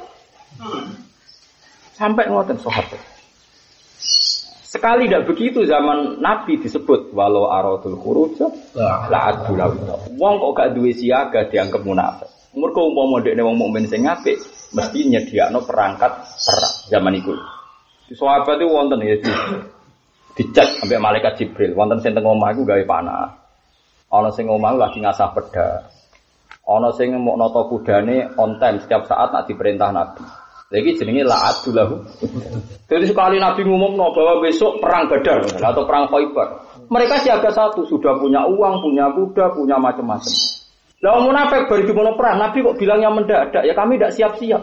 [1.92, 3.00] Sampai ngoten sahabat.
[4.66, 8.40] Sekali tidak begitu zaman Nabi disebut walau aradul khuruj
[9.08, 9.60] la adul
[10.16, 12.28] Wong kok gak duwe siaga dianggap munafik.
[12.56, 14.40] Mergo umpama dekne wong mukmin sing apik
[14.72, 17.36] mesti nyediakno perangkat perang zaman iku.
[18.16, 19.16] Sahabat itu wonten ya
[20.36, 21.72] dicek sampai malaikat Jibril.
[21.72, 23.32] Wonten sing teng omah iku gawe panah.
[24.12, 25.88] Ana sing omah lagi ngasah peda.
[26.68, 30.22] Ana sing mau noto kudane on time setiap saat nak diperintah Nabi.
[30.66, 32.02] Lagi jenenge la'atu lahu.
[32.90, 36.48] Jadi sekali Nabi ngumumno bahwa besok perang Badar atau perang Khaibar.
[36.90, 40.34] Mereka siaga satu, sudah punya uang, punya kuda, punya macam-macam.
[41.06, 43.62] Lah munafik baru dimulai perang, Nabi kok bilangnya mendadak?
[43.62, 44.62] Ya kami tidak siap-siap.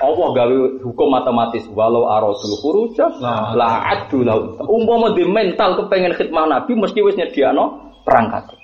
[0.00, 3.10] Allah gawe hukum matematis walau arasul khuruja
[3.54, 4.58] la adu lau.
[4.64, 8.54] Umpama di mental kepengen khidmah Nabi mesti wis nyediakno perangkat.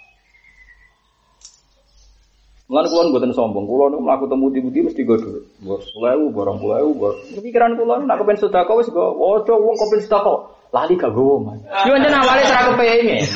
[2.70, 5.42] Mulane kula mboten sombong, kula niku mlaku temu di budi mesti go dhuwit.
[5.58, 7.18] Bos 10.000, barang 10.000, bos.
[7.42, 10.38] Pikiran kula nek kepen sedekah wis go, ojo wong kepen sedekah.
[10.70, 11.58] Lali gak gowo, Mas.
[11.82, 13.26] Yo njen awale ora kepengin.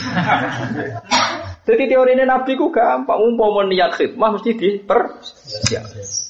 [1.67, 6.24] Jadi teori ini Nabi ku gampang, umpama niat khidmah mesti dipersiapkan.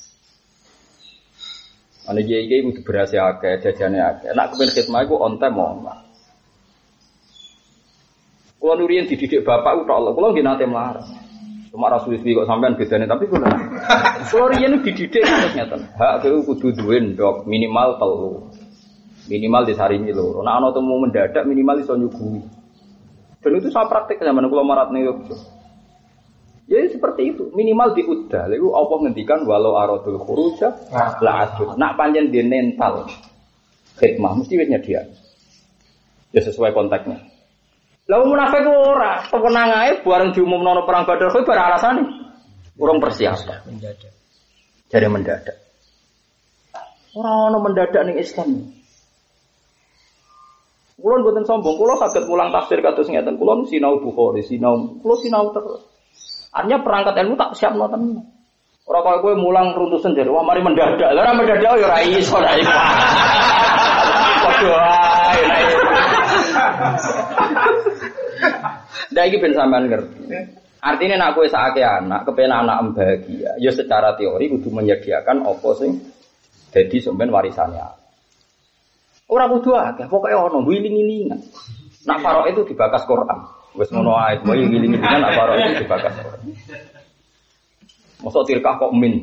[2.05, 4.31] Ane kiai kiai itu berhasil akeh, jajane akeh.
[4.37, 5.73] Nak kepen khidmah iku on time mau.
[8.61, 11.05] Kulo nurian dididik bapak udah Allah, kulo nggih nate melarat.
[11.69, 13.45] Cuma rasul isbi kok sampean bedane tapi kulo.
[14.29, 15.85] Kulo riyen dididik terus ngeten.
[15.97, 18.49] Hak kowe kudu duwe ndok minimal telu.
[19.29, 20.45] Minimal disaringi loro.
[20.45, 22.41] Nek ana temu mendadak minimal iso nyuguhi.
[23.45, 25.64] Dan itu saya praktek zaman kulo marat ning Yogyakarta.
[26.65, 28.49] Ya seperti itu, minimal diudah.
[28.49, 30.73] Lalu Allah ngendikan walau aradul khuruja
[31.21, 31.77] la adud.
[31.77, 33.05] Nak panjen di mental
[34.01, 35.05] khidmah mesti wis dia.
[36.33, 37.21] Ya sesuai konteksnya.
[38.09, 42.05] Lalu munafik ora, kewenang ae bareng diumumno perang Badar kuwi bar alasane.
[42.81, 43.65] Urung persiapan.
[43.69, 44.13] Mendadak.
[44.89, 45.57] Jadi mendadak.
[47.13, 48.73] Ora ono mendadak ning Islam.
[50.95, 55.53] Kulon buatan sombong, kulon kaget pulang tafsir kados ngeten, kulon sinau Bukhari, sinau, kulon sinau
[55.53, 55.94] terus.
[56.55, 58.23] Artinya perangkat ilmu tak siap nonton.
[58.85, 61.11] Orang kalau gue mulang runtuh sendiri, wah mari mendadak.
[61.17, 62.37] Lah mendadak ya lah iku.
[64.45, 65.65] Padha ae lah
[69.15, 70.21] Nah iki ben sampean ngerti.
[70.85, 75.97] Artinya nak kue sakit anak, kepen anak bahagia, ya secara teori kudu menyediakan opo sing
[76.77, 77.89] jadi sampean warisannya.
[79.25, 81.41] Orang kudu akeh, pokoknya ono wiling-wilingan.
[82.05, 83.41] Nak farok itu dibakas Quran.
[83.75, 86.15] Wes ngono ae, kowe ngilingi dengan apa itu dibakas.
[88.23, 89.19] Mosok tirkah kok min.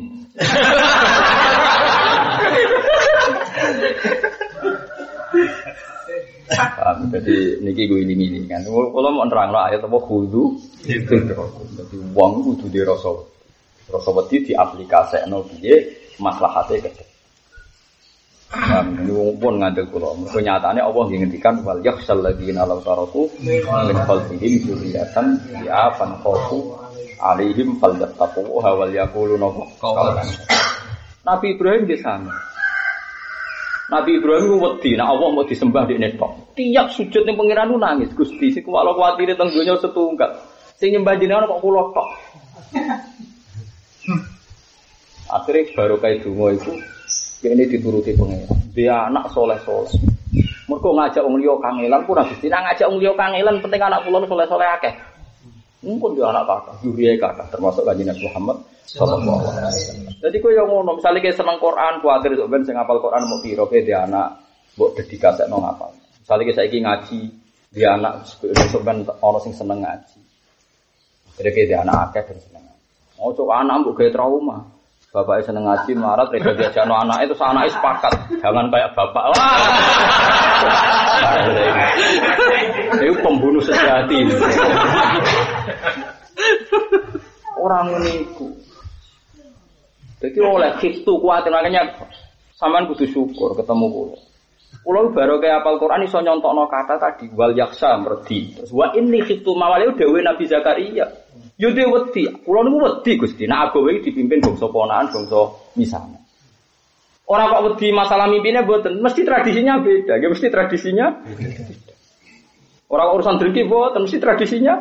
[7.12, 8.60] Jadi niki gue ini ini kan.
[8.68, 11.16] Kalau mau nerang lah ayat apa kudu, jadi
[12.12, 13.12] uang kudu di rasa,
[13.88, 17.11] rasa wedi di aplikasi no biye maslahatnya ke.
[18.52, 20.12] Ini pun ngandel kula.
[20.20, 26.76] Mergo nyatane Allah ngendikan wal yakhsal ladzina law taraku min khalfihim dzurriatan ya fan khafu
[27.24, 29.40] alaihim falyattaqu wal yaqulu
[29.80, 30.28] qawlan.
[31.24, 32.36] Nabi Ibrahim di sana.
[33.88, 36.52] Nabi Ibrahim wedi nek Allah mau disembah di netok.
[36.60, 40.44] Tiap sujud ning pangeran nangis Gusti sing kalau kuwatire teng donya setunggal.
[40.76, 42.10] Sing nyembah jenengan kok kula tok.
[45.32, 46.76] Akhirnya baru kayak dungo itu
[47.50, 48.58] ini dituruti pengiran.
[48.78, 49.90] Dia anak soleh soleh.
[50.70, 52.38] Mereka ngajak wong liya kangelan pun habis.
[52.38, 54.94] Tidak ngajak wong liya kangelan penting anak pulau soleh soleh akeh.
[55.82, 60.14] Mungkin dia anak kakak, juriya kakak, termasuk kajian Nabi Muhammad Sallallahu Alaihi Wasallam.
[60.22, 63.42] Jadi kau yang ngono, misalnya kayak seneng Quran, kuatir itu ben sing ngapal Quran mau
[63.42, 64.46] piro dia anak,
[64.78, 65.90] buat dedikasi nong ngapal.
[66.22, 67.20] Misalnya kayak saya ngaji,
[67.74, 70.20] dia anak, besok ben orang sing seneng ngaji.
[71.42, 72.64] Jadi kayak dia anak akeh dan seneng.
[73.18, 74.58] Coba anak mbok kayak trauma.
[75.12, 78.16] Bapaknya seneng ngaji, marah, reda diajak no anak itu, anaknya sepakat.
[78.40, 79.24] Jangan kayak bapak.
[79.36, 79.60] Wah.
[82.96, 84.24] Itu pembunuh sejati.
[87.60, 88.56] Orang menipu.
[90.24, 91.92] Jadi oleh itu kuat makanya
[92.56, 94.16] saman kudu syukur ketemu kulo.
[94.82, 98.56] Kulo baru kayak apal Quran iso nyontokno kata tadi wal yaksa merdi.
[98.56, 101.10] Terus wa ini khiftu mawali dewe Nabi Zakaria.
[101.62, 102.26] Yo dhewe wedi.
[102.42, 103.46] Kula niku wedi Gusti.
[103.46, 105.42] Nek agawe iki dipimpin bangsa ponakan, bangsa
[105.78, 106.18] misalnya.
[107.30, 110.18] Orang kok wedi masalah mimpinnya buatan, mesti tradisinya beda.
[110.18, 111.22] Ya mesti tradisinya.
[112.90, 114.74] Orang urusan driki buatan, mesti tradisinya.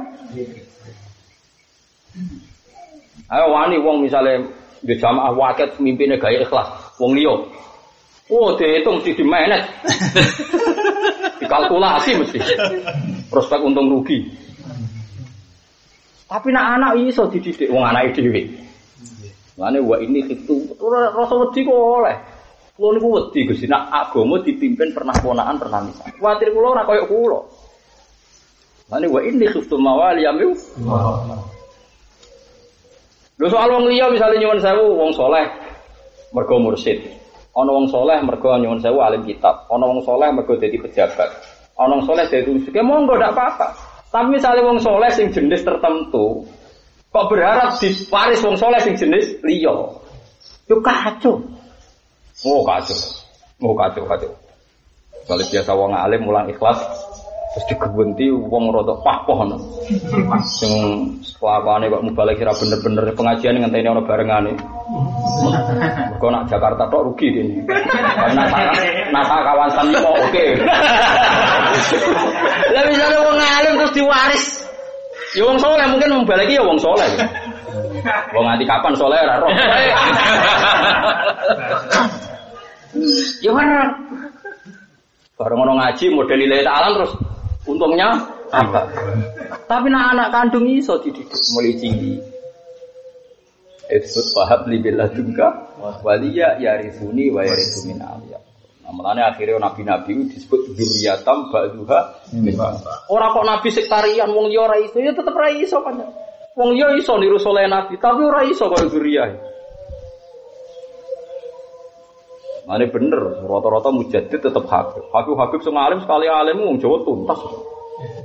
[3.31, 4.51] Ayo wani wong misalnya
[4.83, 7.47] di jamaah waket mimpinnya gaya ikhlas, wong liyo.
[8.33, 9.69] Oh, dihitung mesti di manage.
[11.45, 12.39] Dikalkulasi mesti.
[13.31, 14.50] Prospek untung rugi.
[16.31, 18.47] Tapi nak anak iso dididik wong anak dhewe.
[19.59, 22.17] Mane wa ini itu rasa wedi kok oleh.
[22.79, 26.07] Kulo niku wedi Gusti nak agama dipimpin pernah ponakan pernah misal.
[26.15, 27.39] Kuwatir kulo ora koyo kulo.
[28.95, 30.55] Mane wa ini khiftu mawali yamu.
[33.43, 35.51] Lho soal wong liya misalnya nyuwun sewu wong soleh
[36.31, 37.11] mergo mursid.
[37.59, 39.67] Ana wong soleh mergo nyuwun sewu alim kitab.
[39.67, 41.27] Ana wong soleh mergo dadi pejabat.
[41.75, 43.90] Ana wong soleh dadi ya monggo ndak apa-apa.
[44.11, 46.43] Tapi misalnya wong soleh sing jenis tertentu,
[47.15, 50.03] kok berharap di Paris wong soleh sing jenis liyo,
[50.67, 51.39] itu kacau.
[52.43, 52.99] Oh kacau,
[53.63, 54.31] oh kacau kacau.
[55.31, 56.83] Kalau biasa wong alim mulang ikhlas,
[57.55, 59.55] terus digebunti wong rodok pohon.
[60.59, 60.75] Sing
[61.39, 64.59] kelakuane kok balik kira bener-bener pengajian ngenteni ana barengane.
[66.21, 67.65] Mergo nak Jakarta tok rugi ini.
[67.65, 68.45] Karena
[69.09, 70.45] nasa kawan sani kok oke.
[72.77, 74.45] Lah misalnya wong alim terus diwaris.
[75.33, 77.09] Ya wong soleh mungkin membaliki ya wong soleh.
[78.37, 79.49] Wong nganti kapan soleh ora roh.
[83.41, 83.89] Ya mana?
[85.41, 87.17] Bareng ono ngaji model lillahi ta'ala terus
[87.65, 88.13] untungnya
[88.53, 88.85] apa?
[89.65, 92.21] Tapi nak anak kandung iso dididik mulai cilik.
[93.89, 98.43] Isbut fahab li billadunka waliya yarisuni wa yarisu min aliyah.
[98.91, 102.01] Nah, makanya akhirnya nabi-nabi disebut dzurriyatam ba'duha
[103.07, 106.03] Orang kok nabi sektarian wong liya ora iso ya tetep ora iso kan.
[106.59, 109.29] Wong liya iso niru soleh nabi, tapi ora iso kaya dzurriyah.
[112.67, 115.07] Mane bener, rata-rata mujadid tetep Habib.
[115.15, 117.41] Habib-habib sing alim sekali alim wong Jawa tuntas.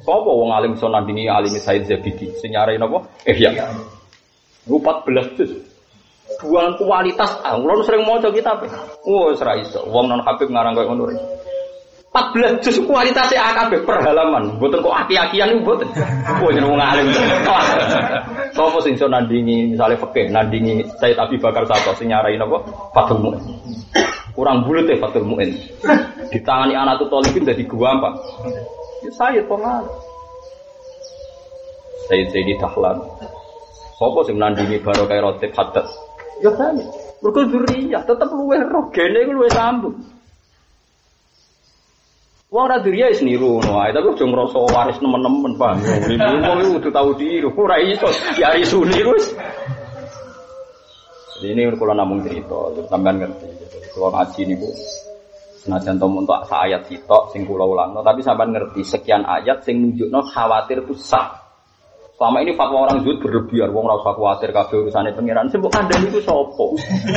[0.01, 2.33] Sapa wong alim iso nandingi alim Said Zabidi?
[2.41, 3.05] Sing nyarai napa?
[3.21, 3.53] Eh ya.
[4.65, 5.74] 14 juz.
[6.41, 8.65] Buang kualitas ah, kula sering maca kitab.
[9.05, 9.85] Oh, wis ra iso.
[9.87, 11.13] Wong non Habib ngarang koyo ngono.
[12.15, 14.55] 14 juz kualitasnya AKB per halaman.
[14.55, 15.89] Mboten kok aki-akian niku mboten.
[16.39, 17.11] Oh, jeneng wong alim.
[18.55, 22.63] Sopo sing iso nandingi misalnya fikih, nandingi Said Abi Bakar Sato sing nyarai napa?
[22.95, 23.43] Fathul Mu'in.
[24.31, 25.59] Kurang bulut ya Fathul Mu'in.
[26.31, 28.09] Ditangani anak tuh tolikin dari gua apa?
[29.03, 29.83] Ya saya pengal.
[32.07, 32.95] Sayyid Sayyidi Dahlan.
[33.99, 35.83] Sopo sing nandingi baru kayak rotip hadat.
[36.43, 36.75] Ya kan.
[37.23, 39.95] Mergo zuriyah tetep luweh roh, gene iku luweh sambung.
[42.53, 45.75] Wong ora duriya wis niru ngono ae, tapi aja ngrasa waris nemen-nemen, Pak.
[46.45, 48.07] Wong iku kudu tau diru, ora iso
[48.39, 49.33] ya niru wis.
[51.35, 53.47] Jadi ini kalau namung cerita, sampean ngerti.
[53.49, 54.69] Jadi kalau ngaji niku
[55.65, 60.23] senajan to untuk ayat sitok sing kula ulangno, tapi sampean ngerti sekian ayat sing nunjukno
[60.31, 61.44] khawatir ku sah.
[62.15, 65.51] Selama ini fatwa orang zuhud berlebihan, wong rasa khawatir kabeh urusane pangeran.
[65.51, 66.65] Sing mbok kandhani iku sapa?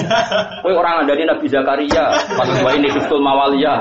[0.66, 3.78] Kowe orang ngandani Nabi Zakaria, pas wa ini Kristul Mawalia.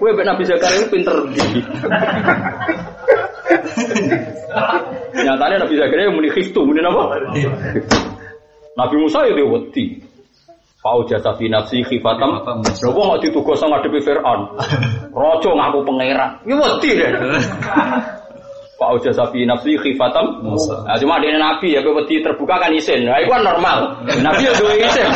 [0.00, 1.44] Kowe mbek Nabi Zakaria pinter ndi?
[5.12, 7.20] Nyatanya Nabi Zakaria muni Kristu, muni apa?
[8.80, 10.00] Nabi Musa ya wedi.
[10.80, 12.48] Pau jasa fi nafsi khifatam.
[12.64, 14.56] Lha wong kok ditugas ngadepi Firaun.
[15.12, 16.30] Raja ngaku pangeran.
[16.48, 17.12] Ya wedi deh.
[18.76, 20.44] Pak Uja Sapi nafsi khifatam
[20.84, 23.08] Nah, cuma dia nabi ya wedi terbuka kan isin.
[23.08, 24.04] Nah, itu kan normal.
[24.20, 25.08] Nabi ya dua isin.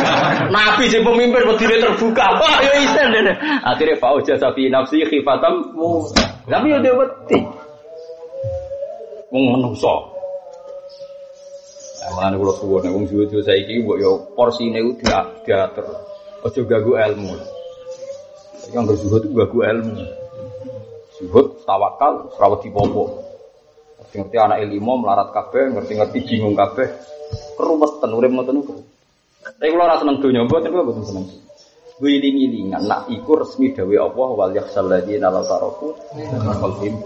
[0.49, 2.25] Nabi si pemimpin wedi terbuka.
[2.41, 3.35] Wah, ya isin deh.
[3.61, 5.77] Akhirnya Pak Uja Sapi nafsi khifatam
[6.49, 7.37] Tapi ya dia wedi.
[9.29, 10.09] Wong menungso.
[12.11, 14.91] Mulane kula suwun wong suwe saiki mbok yo porsine ku
[15.45, 15.85] diatur.
[16.43, 17.37] Aja ganggu ilmu.
[18.73, 20.03] Yang berzuhud ganggu ilmu.
[21.15, 23.30] Zuhud tawakal rawat dipopo.
[24.11, 26.87] Ngerti anak ilmu melarat kabeh, ngerti-ngerti bingung kabeh.
[27.55, 28.75] Keruwetan urip ngoten niku.
[29.41, 31.25] Tapi kalau rasa seneng dunia, buat itu buat seneng.
[32.01, 35.93] Wiling-wilingan, nak iku resmi dawe Allah wal yaksal ladina la taroku
[36.33, 36.97] qalbihim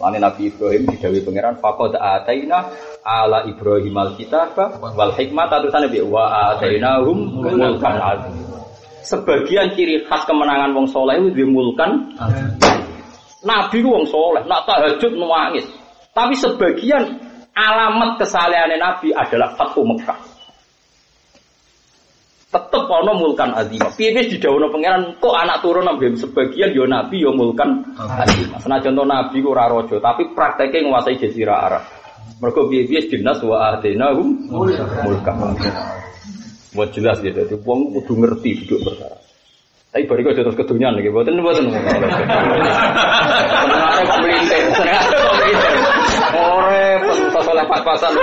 [0.00, 2.72] Lani Nabi Ibrahim di Dawi Pangeran faqad ataina
[3.04, 8.00] ala Ibrahim alkitab wal hikmah tulisane bi wa atainahum mulkan.
[9.04, 12.16] Sebagian ciri khas kemenangan wong soleh itu dimulkan
[13.40, 15.64] Nabi ku wong soleh, nak tahajud nangis.
[16.12, 17.18] Tapi sebagian
[17.56, 20.40] alamat kesalehan Nabi adalah Fathu Mekah
[22.50, 23.86] tetep ana mulkan azima.
[23.94, 28.58] Piye wis didhawuhna pangeran kok anak turun nabi sebagian yo nabi yo mulkan azima.
[28.58, 31.84] Senajan to nabi ora raja, tapi prakteke nguasai jazirah Arab.
[32.42, 35.54] Mergo piye-piye dinas wa ahdinahum mulkan.
[36.70, 39.29] Mau jelas gitu, itu wong kudu ngerti duduk perkara.
[39.90, 41.34] Tapi bari kok terus kedunyan mboten.
[41.34, 42.06] Senengane
[44.06, 45.74] kok melintir, senengane kok melintir.
[46.30, 46.86] Ore
[47.34, 48.14] pas oleh pas-pasan.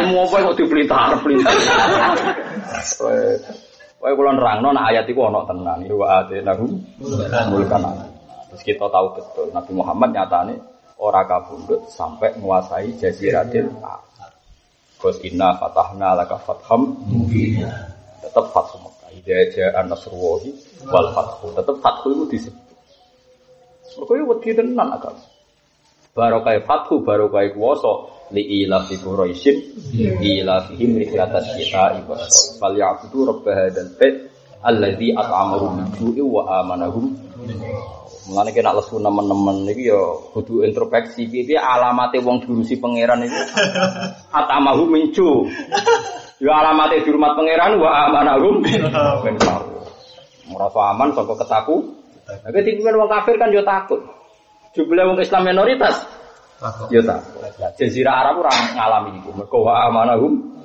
[0.00, 1.52] Ilmu apa kok diplintar-plintar.
[4.00, 5.84] Wae kula nerangno nek ayat iku ana tenan.
[5.92, 6.80] Wa atinahum
[7.52, 7.84] mulkan.
[8.48, 10.56] Terus kita tahu betul Nabi Muhammad nyatane
[10.96, 13.68] ora kabundut sampai menguasai jaziratil
[14.96, 16.96] Gus inna fatahna laka fatham
[18.24, 18.80] tetap fathu
[19.26, 20.54] Ja'a nasrullahi
[20.86, 21.50] wal fathu.
[21.58, 22.66] Tetap fathu itu disebut.
[23.98, 25.18] Mergo wedi tenan agak.
[26.14, 29.56] Barokai fathu barokai kuwasa li ila fi quraisyin
[30.22, 34.14] ila fihim rihlatas syita'i was fal ya'budu rabb hadzal bait
[34.62, 37.14] alladzi at'amahum min wa amanahum
[38.26, 39.70] Mulane kena lesu nemen-nemen.
[39.70, 40.00] Iki ya
[40.34, 41.30] kudu introspeksi.
[41.30, 43.38] Piye alamate wong diurusi pangeran iki
[44.38, 45.46] atamahu mincu.
[46.42, 48.66] Ya alamate dihormat pangeran wa amanahum.
[49.22, 49.34] Min
[50.46, 51.76] Merasa aman saka ketaku.
[52.26, 54.02] Nek dipimpin wong kafir kan yo takut.
[54.74, 56.02] Jumlah wong Islam minoritas.
[56.90, 57.20] Ya tak.
[57.78, 59.30] Jazirah Arab ora ngalami iku.
[59.38, 60.56] Mergo wa amanahum